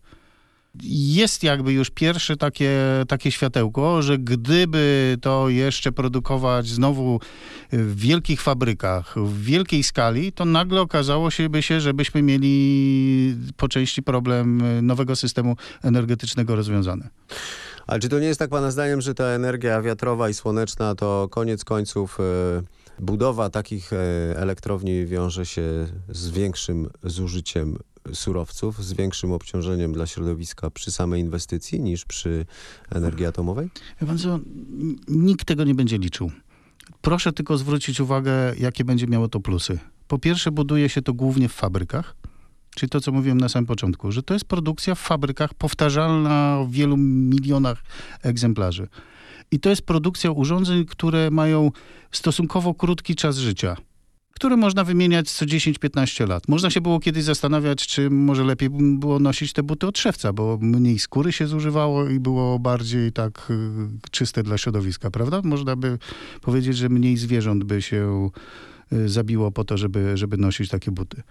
jest 0.84 1.44
jakby 1.44 1.74
już 1.74 1.90
pierwsze 1.90 2.38
takie, 2.38 2.72
takie 3.08 3.32
światełko, 3.32 4.02
że 4.02 4.18
gdyby 4.18 5.18
to 5.22 5.50
jeszcze 5.50 5.92
produkować 5.92 6.68
znowu 6.68 7.20
w 7.72 7.96
wielkich 7.96 8.42
fabrykach, 8.42 9.16
w 9.18 9.44
wielkiej 9.44 9.84
skali, 9.84 10.32
to 10.32 10.46
nagle 10.46 10.82
okazało 10.82 11.32
się 11.32 11.50
by 11.50 11.62
się, 11.62 11.82
żebyśmy 11.82 12.22
mieli 12.22 13.36
po 13.58 13.68
części 13.68 14.04
problem 14.04 14.62
nowego 14.82 15.16
systemu 15.16 15.56
energetycznego 15.84 16.56
rozwiązany. 16.56 17.10
Ale 17.88 18.00
czy 18.00 18.10
to 18.10 18.20
nie 18.20 18.28
jest 18.28 18.40
tak 18.40 18.50
pana 18.50 18.72
zdaniem, 18.72 19.02
że 19.02 19.14
ta 19.14 19.24
energia 19.24 19.82
wiatrowa 19.82 20.30
i 20.30 20.34
słoneczna 20.34 20.96
to 20.96 21.28
koniec 21.32 21.64
końców 21.64 22.18
e, 22.20 22.24
budowa 23.00 23.50
takich 23.50 23.94
e, 23.94 23.98
elektrowni 24.38 25.06
wiąże 25.06 25.46
się 25.46 25.88
z 26.10 26.30
większym 26.30 26.90
zużyciem 27.04 27.78
surowców, 28.14 28.86
z 28.86 28.94
większym 28.94 29.32
obciążeniem 29.32 29.94
dla 29.94 30.08
środowiska 30.08 30.70
przy 30.70 30.92
samej 30.92 31.22
inwestycji 31.22 31.80
niż 31.80 32.06
przy 32.06 32.46
energii 32.92 33.26
atomowej? 33.26 33.70
Wie 34.02 34.08
pan 34.08 34.18
co, 34.18 34.40
nikt 35.08 35.48
tego 35.48 35.64
nie 35.64 35.76
będzie 35.76 35.98
liczył. 35.98 36.32
Proszę 37.02 37.34
tylko 37.34 37.58
zwrócić 37.58 38.00
uwagę, 38.00 38.32
jakie 38.60 38.86
będzie 38.86 39.08
miało 39.08 39.28
to 39.28 39.40
plusy. 39.40 39.80
Po 40.08 40.20
pierwsze, 40.20 40.52
buduje 40.52 40.90
się 40.90 41.02
to 41.02 41.14
głównie 41.14 41.50
w 41.50 41.54
fabrykach, 41.54 42.16
czyli 42.76 42.90
to, 42.90 43.02
co 43.02 43.12
mówiłem 43.12 43.38
na 43.38 43.50
samym 43.50 43.66
początku, 43.66 44.12
że 44.12 44.24
to 44.24 44.34
jest 44.34 44.46
produkcja 44.46 44.96
w 44.96 45.00
fabrykach 45.00 45.54
powtarzalna 45.54 46.64
w 46.68 46.72
wielu 46.72 46.98
milionach 46.98 47.84
egzemplarzy. 48.22 48.88
I 49.52 49.60
to 49.60 49.70
jest 49.70 49.82
produkcja 49.82 50.32
urządzeń, 50.32 50.86
które 50.86 51.32
mają 51.32 51.72
stosunkowo 52.12 52.74
krótki 52.74 53.16
czas 53.16 53.38
życia, 53.38 53.78
które 54.42 54.58
można 54.58 54.84
wymieniać 54.84 55.32
co 55.32 55.46
10-15 55.46 56.28
lat. 56.28 56.48
Można 56.48 56.70
się 56.70 56.82
było 56.82 57.00
kiedyś 57.00 57.24
zastanawiać, 57.24 57.88
czy 57.88 58.10
może 58.10 58.44
lepiej 58.44 58.70
było 58.72 59.20
nosić 59.20 59.54
te 59.54 59.64
buty 59.64 59.88
od 59.88 59.98
szewca, 59.98 60.34
bo 60.34 60.58
mniej 60.62 61.00
skóry 61.00 61.32
się 61.32 61.48
zużywało 61.48 62.10
i 62.10 62.20
było 62.20 62.60
bardziej 62.60 63.12
tak 63.12 63.48
y, 63.50 64.10
czyste 64.12 64.44
dla 64.44 64.58
środowiska, 64.58 65.12
prawda? 65.12 65.42
Można 65.44 65.76
by 65.76 65.98
powiedzieć, 66.42 66.78
że 66.78 66.90
mniej 66.90 67.18
zwierząt 67.18 67.64
by 67.64 67.82
się 67.82 68.30
y, 68.94 69.10
zabiło 69.10 69.52
po 69.52 69.64
to, 69.64 69.78
żeby, 69.78 70.18
żeby 70.18 70.38
nosić 70.38 70.70
takie 70.70 70.92
buty. 70.92 71.24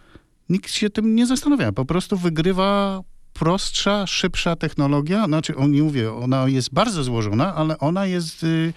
Nikt 0.49 0.71
się 0.71 0.91
tym 0.91 1.15
nie 1.15 1.27
zastanawia. 1.27 1.73
Po 1.73 1.85
prostu 1.85 2.17
wygrywa 2.17 3.03
prostsza, 3.41 4.07
szybsza 4.07 4.57
technologia. 4.57 5.27
Znaczy, 5.27 5.57
on 5.57 5.73
nie 5.73 5.83
mówię, 5.83 6.13
ona 6.13 6.49
jest 6.49 6.75
bardzo 6.75 7.05
złożona, 7.05 7.55
ale 7.55 7.79
ona 7.79 8.07
jest, 8.07 8.43
y, 8.43 8.73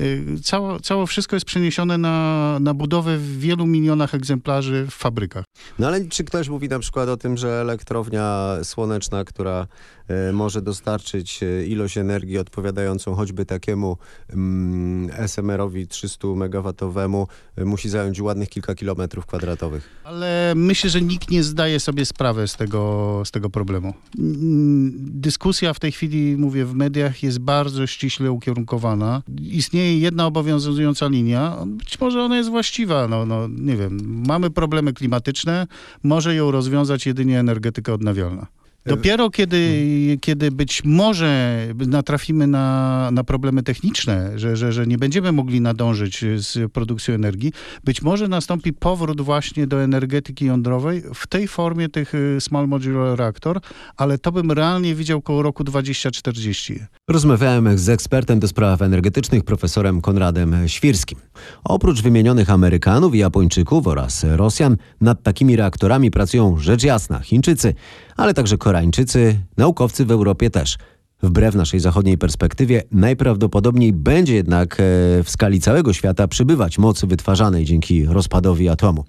y, 0.00 0.40
cało, 0.42 0.80
całe 0.80 1.06
wszystko 1.06 1.36
jest 1.36 1.46
przeniesione 1.46 1.98
na, 1.98 2.58
na 2.60 2.74
budowę 2.74 3.18
w 3.18 3.38
wielu 3.38 3.66
milionach 3.66 4.14
egzemplarzy 4.14 4.86
w 4.90 4.94
fabrykach. 4.94 5.44
No 5.78 5.86
ale 5.86 6.04
czy 6.04 6.24
ktoś 6.24 6.48
mówi 6.48 6.68
na 6.68 6.78
przykład 6.78 7.08
o 7.08 7.16
tym, 7.16 7.36
że 7.36 7.60
elektrownia 7.60 8.56
słoneczna, 8.62 9.24
która 9.24 9.66
e, 10.08 10.32
może 10.32 10.62
dostarczyć 10.62 11.42
e, 11.42 11.66
ilość 11.66 11.98
energii 11.98 12.38
odpowiadającą 12.38 13.14
choćby 13.14 13.46
takiemu 13.46 13.96
mm, 14.30 15.10
SMR-owi 15.10 15.86
300 15.86 16.28
megawatowemu, 16.28 17.28
e, 17.56 17.64
musi 17.64 17.88
zająć 17.88 18.20
ładnych 18.20 18.48
kilka 18.48 18.74
kilometrów 18.74 19.26
kwadratowych? 19.26 19.88
Ale 20.04 20.52
myślę, 20.56 20.90
że 20.90 21.02
nikt 21.02 21.30
nie 21.30 21.42
zdaje 21.42 21.80
sobie 21.80 22.06
sprawy 22.06 22.48
z 22.48 22.56
tego, 22.56 23.22
z 23.24 23.30
tego 23.30 23.50
problemu. 23.50 23.94
Mm, 24.18 24.92
Dyskusja 24.96 25.74
w 25.74 25.80
tej 25.80 25.92
chwili, 25.92 26.36
mówię, 26.36 26.64
w 26.64 26.74
mediach 26.74 27.22
jest 27.22 27.38
bardzo 27.38 27.86
ściśle 27.86 28.32
ukierunkowana. 28.32 29.22
Istnieje 29.42 29.98
jedna 29.98 30.26
obowiązująca 30.26 31.08
linia. 31.08 31.56
Być 31.66 32.00
może 32.00 32.22
ona 32.22 32.36
jest 32.36 32.50
właściwa. 32.50 33.08
No, 33.08 33.26
no, 33.26 33.48
nie 33.48 33.76
wiem, 33.76 34.24
mamy 34.26 34.50
problemy 34.50 34.92
klimatyczne, 34.92 35.66
może 36.02 36.34
ją 36.34 36.50
rozwiązać 36.50 37.06
jedynie 37.06 37.40
energetyka 37.40 37.92
odnawialna. 37.92 38.46
Dopiero 38.86 39.30
kiedy, 39.30 40.18
kiedy 40.20 40.50
być 40.50 40.84
może 40.84 41.60
natrafimy 41.86 42.46
na, 42.46 43.08
na 43.12 43.24
problemy 43.24 43.62
techniczne, 43.62 44.38
że, 44.38 44.56
że, 44.56 44.72
że 44.72 44.86
nie 44.86 44.98
będziemy 44.98 45.32
mogli 45.32 45.60
nadążyć 45.60 46.24
z 46.36 46.72
produkcją 46.72 47.14
energii, 47.14 47.52
być 47.84 48.02
może 48.02 48.28
nastąpi 48.28 48.72
powrót 48.72 49.20
właśnie 49.20 49.66
do 49.66 49.82
energetyki 49.82 50.44
jądrowej 50.44 51.02
w 51.14 51.26
tej 51.26 51.48
formie 51.48 51.88
tych 51.88 52.14
y, 52.14 52.40
small 52.40 52.68
modular 52.68 53.18
reactor, 53.18 53.60
ale 53.96 54.18
to 54.18 54.32
bym 54.32 54.52
realnie 54.52 54.94
widział 54.94 55.22
koło 55.22 55.42
roku 55.42 55.64
2040. 55.64 56.80
Rozmawiałem 57.08 57.78
z 57.78 57.88
ekspertem 57.88 58.40
do 58.40 58.48
spraw 58.48 58.82
energetycznych 58.82 59.44
profesorem 59.44 60.00
Konradem 60.00 60.56
Świrskim. 60.66 61.18
Oprócz 61.64 62.02
wymienionych 62.02 62.50
Amerykanów 62.50 63.14
i 63.14 63.18
Japończyków 63.18 63.86
oraz 63.86 64.24
Rosjan, 64.28 64.76
nad 65.00 65.22
takimi 65.22 65.56
reaktorami 65.56 66.10
pracują 66.10 66.58
rzecz 66.58 66.82
jasna 66.82 67.18
Chińczycy, 67.18 67.74
ale 68.16 68.34
także 68.34 68.58
Koreańczycy, 68.58 69.40
naukowcy 69.56 70.04
w 70.04 70.10
Europie 70.10 70.50
też. 70.50 70.78
Wbrew 71.22 71.54
naszej 71.54 71.80
zachodniej 71.80 72.18
perspektywie, 72.18 72.82
najprawdopodobniej 72.92 73.92
będzie 73.92 74.34
jednak 74.34 74.74
e, 74.74 74.82
w 75.22 75.26
skali 75.26 75.60
całego 75.60 75.92
świata 75.92 76.28
przybywać 76.28 76.78
mocy 76.78 77.06
wytwarzanej 77.06 77.64
dzięki 77.64 78.06
rozpadowi 78.06 78.68
atomu. 78.68 79.04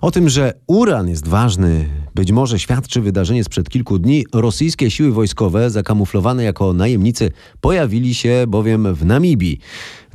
O 0.00 0.10
tym, 0.10 0.28
że 0.28 0.52
uran 0.66 1.08
jest 1.08 1.28
ważny, 1.28 1.88
być 2.14 2.32
może 2.32 2.58
świadczy 2.58 3.00
wydarzenie 3.00 3.44
sprzed 3.44 3.68
kilku 3.68 3.98
dni. 3.98 4.26
Rosyjskie 4.32 4.90
siły 4.90 5.12
wojskowe, 5.12 5.70
zakamuflowane 5.70 6.44
jako 6.44 6.72
najemnicy, 6.72 7.32
pojawili 7.60 8.14
się 8.14 8.44
bowiem 8.48 8.94
w 8.94 9.04
Namibii. 9.06 9.60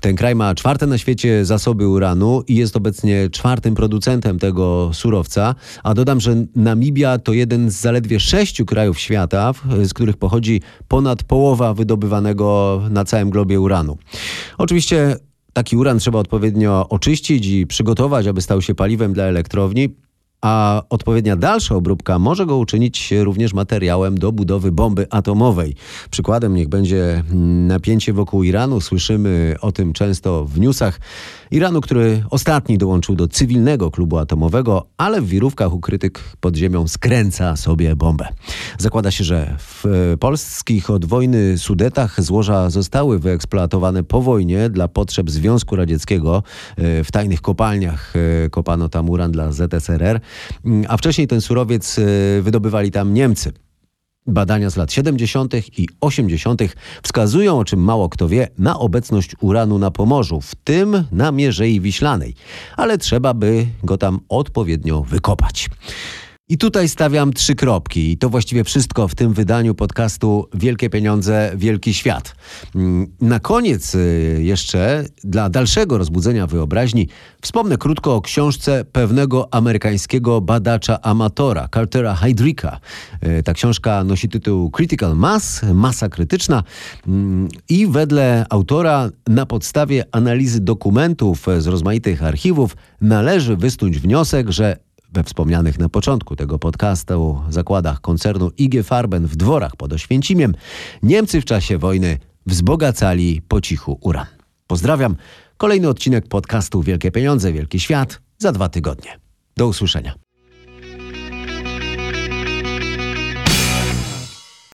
Ten 0.06 0.16
kraj 0.16 0.36
ma 0.36 0.56
czwarte 0.56 0.88
na 0.88 0.98
świecie 0.98 1.46
zasoby 1.46 1.88
uranu 1.88 2.44
i 2.48 2.56
jest 2.56 2.76
obecnie 2.76 3.30
czwartym 3.30 3.76
producentem 3.76 4.40
tego 4.40 4.92
surowca. 4.94 5.56
A 5.84 5.94
dodam, 5.94 6.20
że 6.20 6.36
Namibia 6.56 7.18
to 7.18 7.34
jeden 7.34 7.72
z 7.72 7.76
zaledwie 7.76 8.20
sześciu 8.20 8.66
krajów 8.66 9.00
świata, 9.00 9.54
z 9.84 9.94
których 9.94 10.18
pochodzi 10.18 10.62
ponad 10.88 11.24
połowa 11.24 11.74
wydobywanego 11.74 12.82
na 12.90 13.06
całym 13.06 13.30
globie 13.30 13.60
uranu. 13.60 13.98
Oczywiście 14.58 15.16
taki 15.54 15.78
uran 15.78 16.00
trzeba 16.00 16.20
odpowiednio 16.20 16.90
oczyścić 16.90 17.46
i 17.46 17.68
przygotować, 17.68 18.28
aby 18.28 18.42
stał 18.42 18.62
się 18.62 18.76
paliwem 18.76 19.14
dla 19.14 19.24
elektrowni. 19.24 19.90
A 20.46 20.82
odpowiednia 20.90 21.36
dalsza 21.36 21.76
obróbka 21.76 22.20
może 22.20 22.46
go 22.46 22.58
uczynić 22.58 23.14
również 23.24 23.54
materiałem 23.54 24.18
do 24.18 24.32
budowy 24.32 24.72
bomby 24.72 25.08
atomowej. 25.10 25.76
Przykładem 26.12 26.56
niech 26.56 26.70
będzie 26.70 27.24
napięcie 27.68 28.14
wokół 28.14 28.44
Iranu. 28.44 28.82
Słyszymy 28.82 29.56
o 29.62 29.72
tym 29.72 29.94
często 29.94 30.46
w 30.46 30.60
newsach. 30.60 31.00
Iranu, 31.52 31.82
który 31.82 32.24
ostatni 32.30 32.78
dołączył 32.78 33.16
do 33.16 33.28
cywilnego 33.28 33.92
klubu 33.92 34.18
atomowego, 34.18 34.86
ale 34.98 35.22
w 35.22 35.28
wirówkach 35.28 35.74
ukrytych 35.74 36.12
pod 36.40 36.56
ziemią 36.56 36.88
skręca 36.88 37.56
sobie 37.56 37.96
bombę. 37.96 38.28
Zakłada 38.78 39.12
się, 39.12 39.24
że 39.24 39.56
w 39.60 39.86
e, 39.86 40.18
polskich 40.18 40.90
od 40.90 41.06
wojny 41.06 41.58
Sudetach 41.58 42.22
złoża 42.22 42.70
zostały 42.70 43.20
wyeksploatowane 43.20 44.04
po 44.04 44.22
wojnie 44.22 44.70
dla 44.70 44.88
potrzeb 44.88 45.30
Związku 45.30 45.76
Radzieckiego. 45.76 46.44
E, 46.78 47.04
W 47.04 47.12
tajnych 47.12 47.42
kopalniach 47.42 48.14
e, 48.46 48.50
kopano 48.50 48.90
tam 48.90 49.10
uran 49.10 49.32
dla 49.32 49.52
ZSRR, 49.52 50.20
a 50.88 50.98
wcześniej 50.98 51.28
ten 51.28 51.42
surowiec 51.42 52.00
e, 52.00 52.02
wydobywali 52.42 52.92
tam 52.92 53.14
Niemcy. 53.14 53.52
Badania 54.28 54.70
z 54.70 54.76
lat 54.76 54.92
70. 54.92 55.54
i 55.80 55.88
80. 56.02 56.62
wskazują, 57.04 57.60
o 57.60 57.66
czym 57.66 57.80
mało 57.80 58.10
kto 58.10 58.28
wie, 58.28 58.48
na 58.58 58.80
obecność 58.80 59.36
uranu 59.42 59.80
na 59.80 59.92
Pomorzu, 59.92 60.42
w 60.42 60.56
tym 60.56 61.04
na 61.12 61.32
Mierzei 61.32 61.82
Wiślanej. 61.82 62.36
Ale 62.78 62.98
trzeba 62.98 63.34
by 63.34 63.68
go 63.84 63.98
tam 63.98 64.20
odpowiednio 64.30 65.02
wykopać. 65.02 65.70
I 66.50 66.58
tutaj 66.58 66.90
stawiam 66.90 67.34
trzy 67.34 67.56
kropki. 67.56 68.12
I 68.12 68.18
to 68.18 68.30
właściwie 68.30 68.64
wszystko 68.64 69.08
w 69.08 69.16
tym 69.16 69.34
wydaniu 69.34 69.76
podcastu 69.76 70.48
Wielkie 70.54 70.90
Pieniądze, 70.90 71.52
Wielki 71.56 71.94
Świat. 71.94 72.36
Mm, 72.76 73.08
Na 73.22 73.40
koniec 73.40 73.96
y, 73.96 74.40
jeszcze, 74.42 75.06
dla 75.24 75.50
dalszego 75.50 75.98
rozbudzenia 75.98 76.48
wyobraźni, 76.48 77.08
wspomnę 77.42 77.78
krótko 77.78 78.16
o 78.16 78.22
książce 78.22 78.86
pewnego 78.92 79.54
amerykańskiego 79.54 80.42
badacza 80.42 81.02
amatora, 81.02 81.68
Cartera 81.74 82.16
Heydricka. 82.16 82.80
Y, 83.40 83.44
Ta 83.44 83.54
książka 83.54 84.04
nosi 84.04 84.30
tytuł 84.30 84.72
Critical 84.72 85.16
Mass, 85.16 85.62
masa 85.74 86.10
krytyczna 86.10 86.64
Mm, 87.08 87.50
i 87.70 87.88
wedle 87.88 88.46
autora 88.50 89.10
na 89.28 89.46
podstawie 89.46 90.06
analizy 90.12 90.62
dokumentów 90.62 91.46
z 91.60 91.68
rozmaitych 91.68 92.24
archiwów 92.24 92.78
należy 93.02 93.58
wysnuć 93.58 94.00
wniosek, 94.00 94.50
że 94.50 94.85
we 95.16 95.24
wspomnianych 95.24 95.80
na 95.80 95.90
początku 95.90 96.36
tego 96.36 96.60
podcastu 96.60 97.42
zakładach 97.50 98.02
koncernu 98.02 98.52
IG 98.58 98.84
Farben 98.84 99.28
w 99.28 99.36
dworach 99.36 99.76
pod 99.76 99.94
Oświęcimiem 99.94 100.56
Niemcy 101.04 101.42
w 101.42 101.46
czasie 101.46 101.78
wojny 101.78 102.18
wzbogacali 102.46 103.42
po 103.48 103.62
cichu 103.62 103.98
uran. 104.02 104.26
Pozdrawiam. 104.68 105.16
Kolejny 105.58 105.90
odcinek 105.90 106.28
podcastu 106.28 106.82
Wielkie 106.82 107.12
Pieniądze, 107.12 107.54
Wielki 107.54 107.80
Świat 107.80 108.22
za 108.38 108.52
dwa 108.52 108.70
tygodnie. 108.70 109.20
Do 109.58 109.68
usłyszenia. 109.68 110.25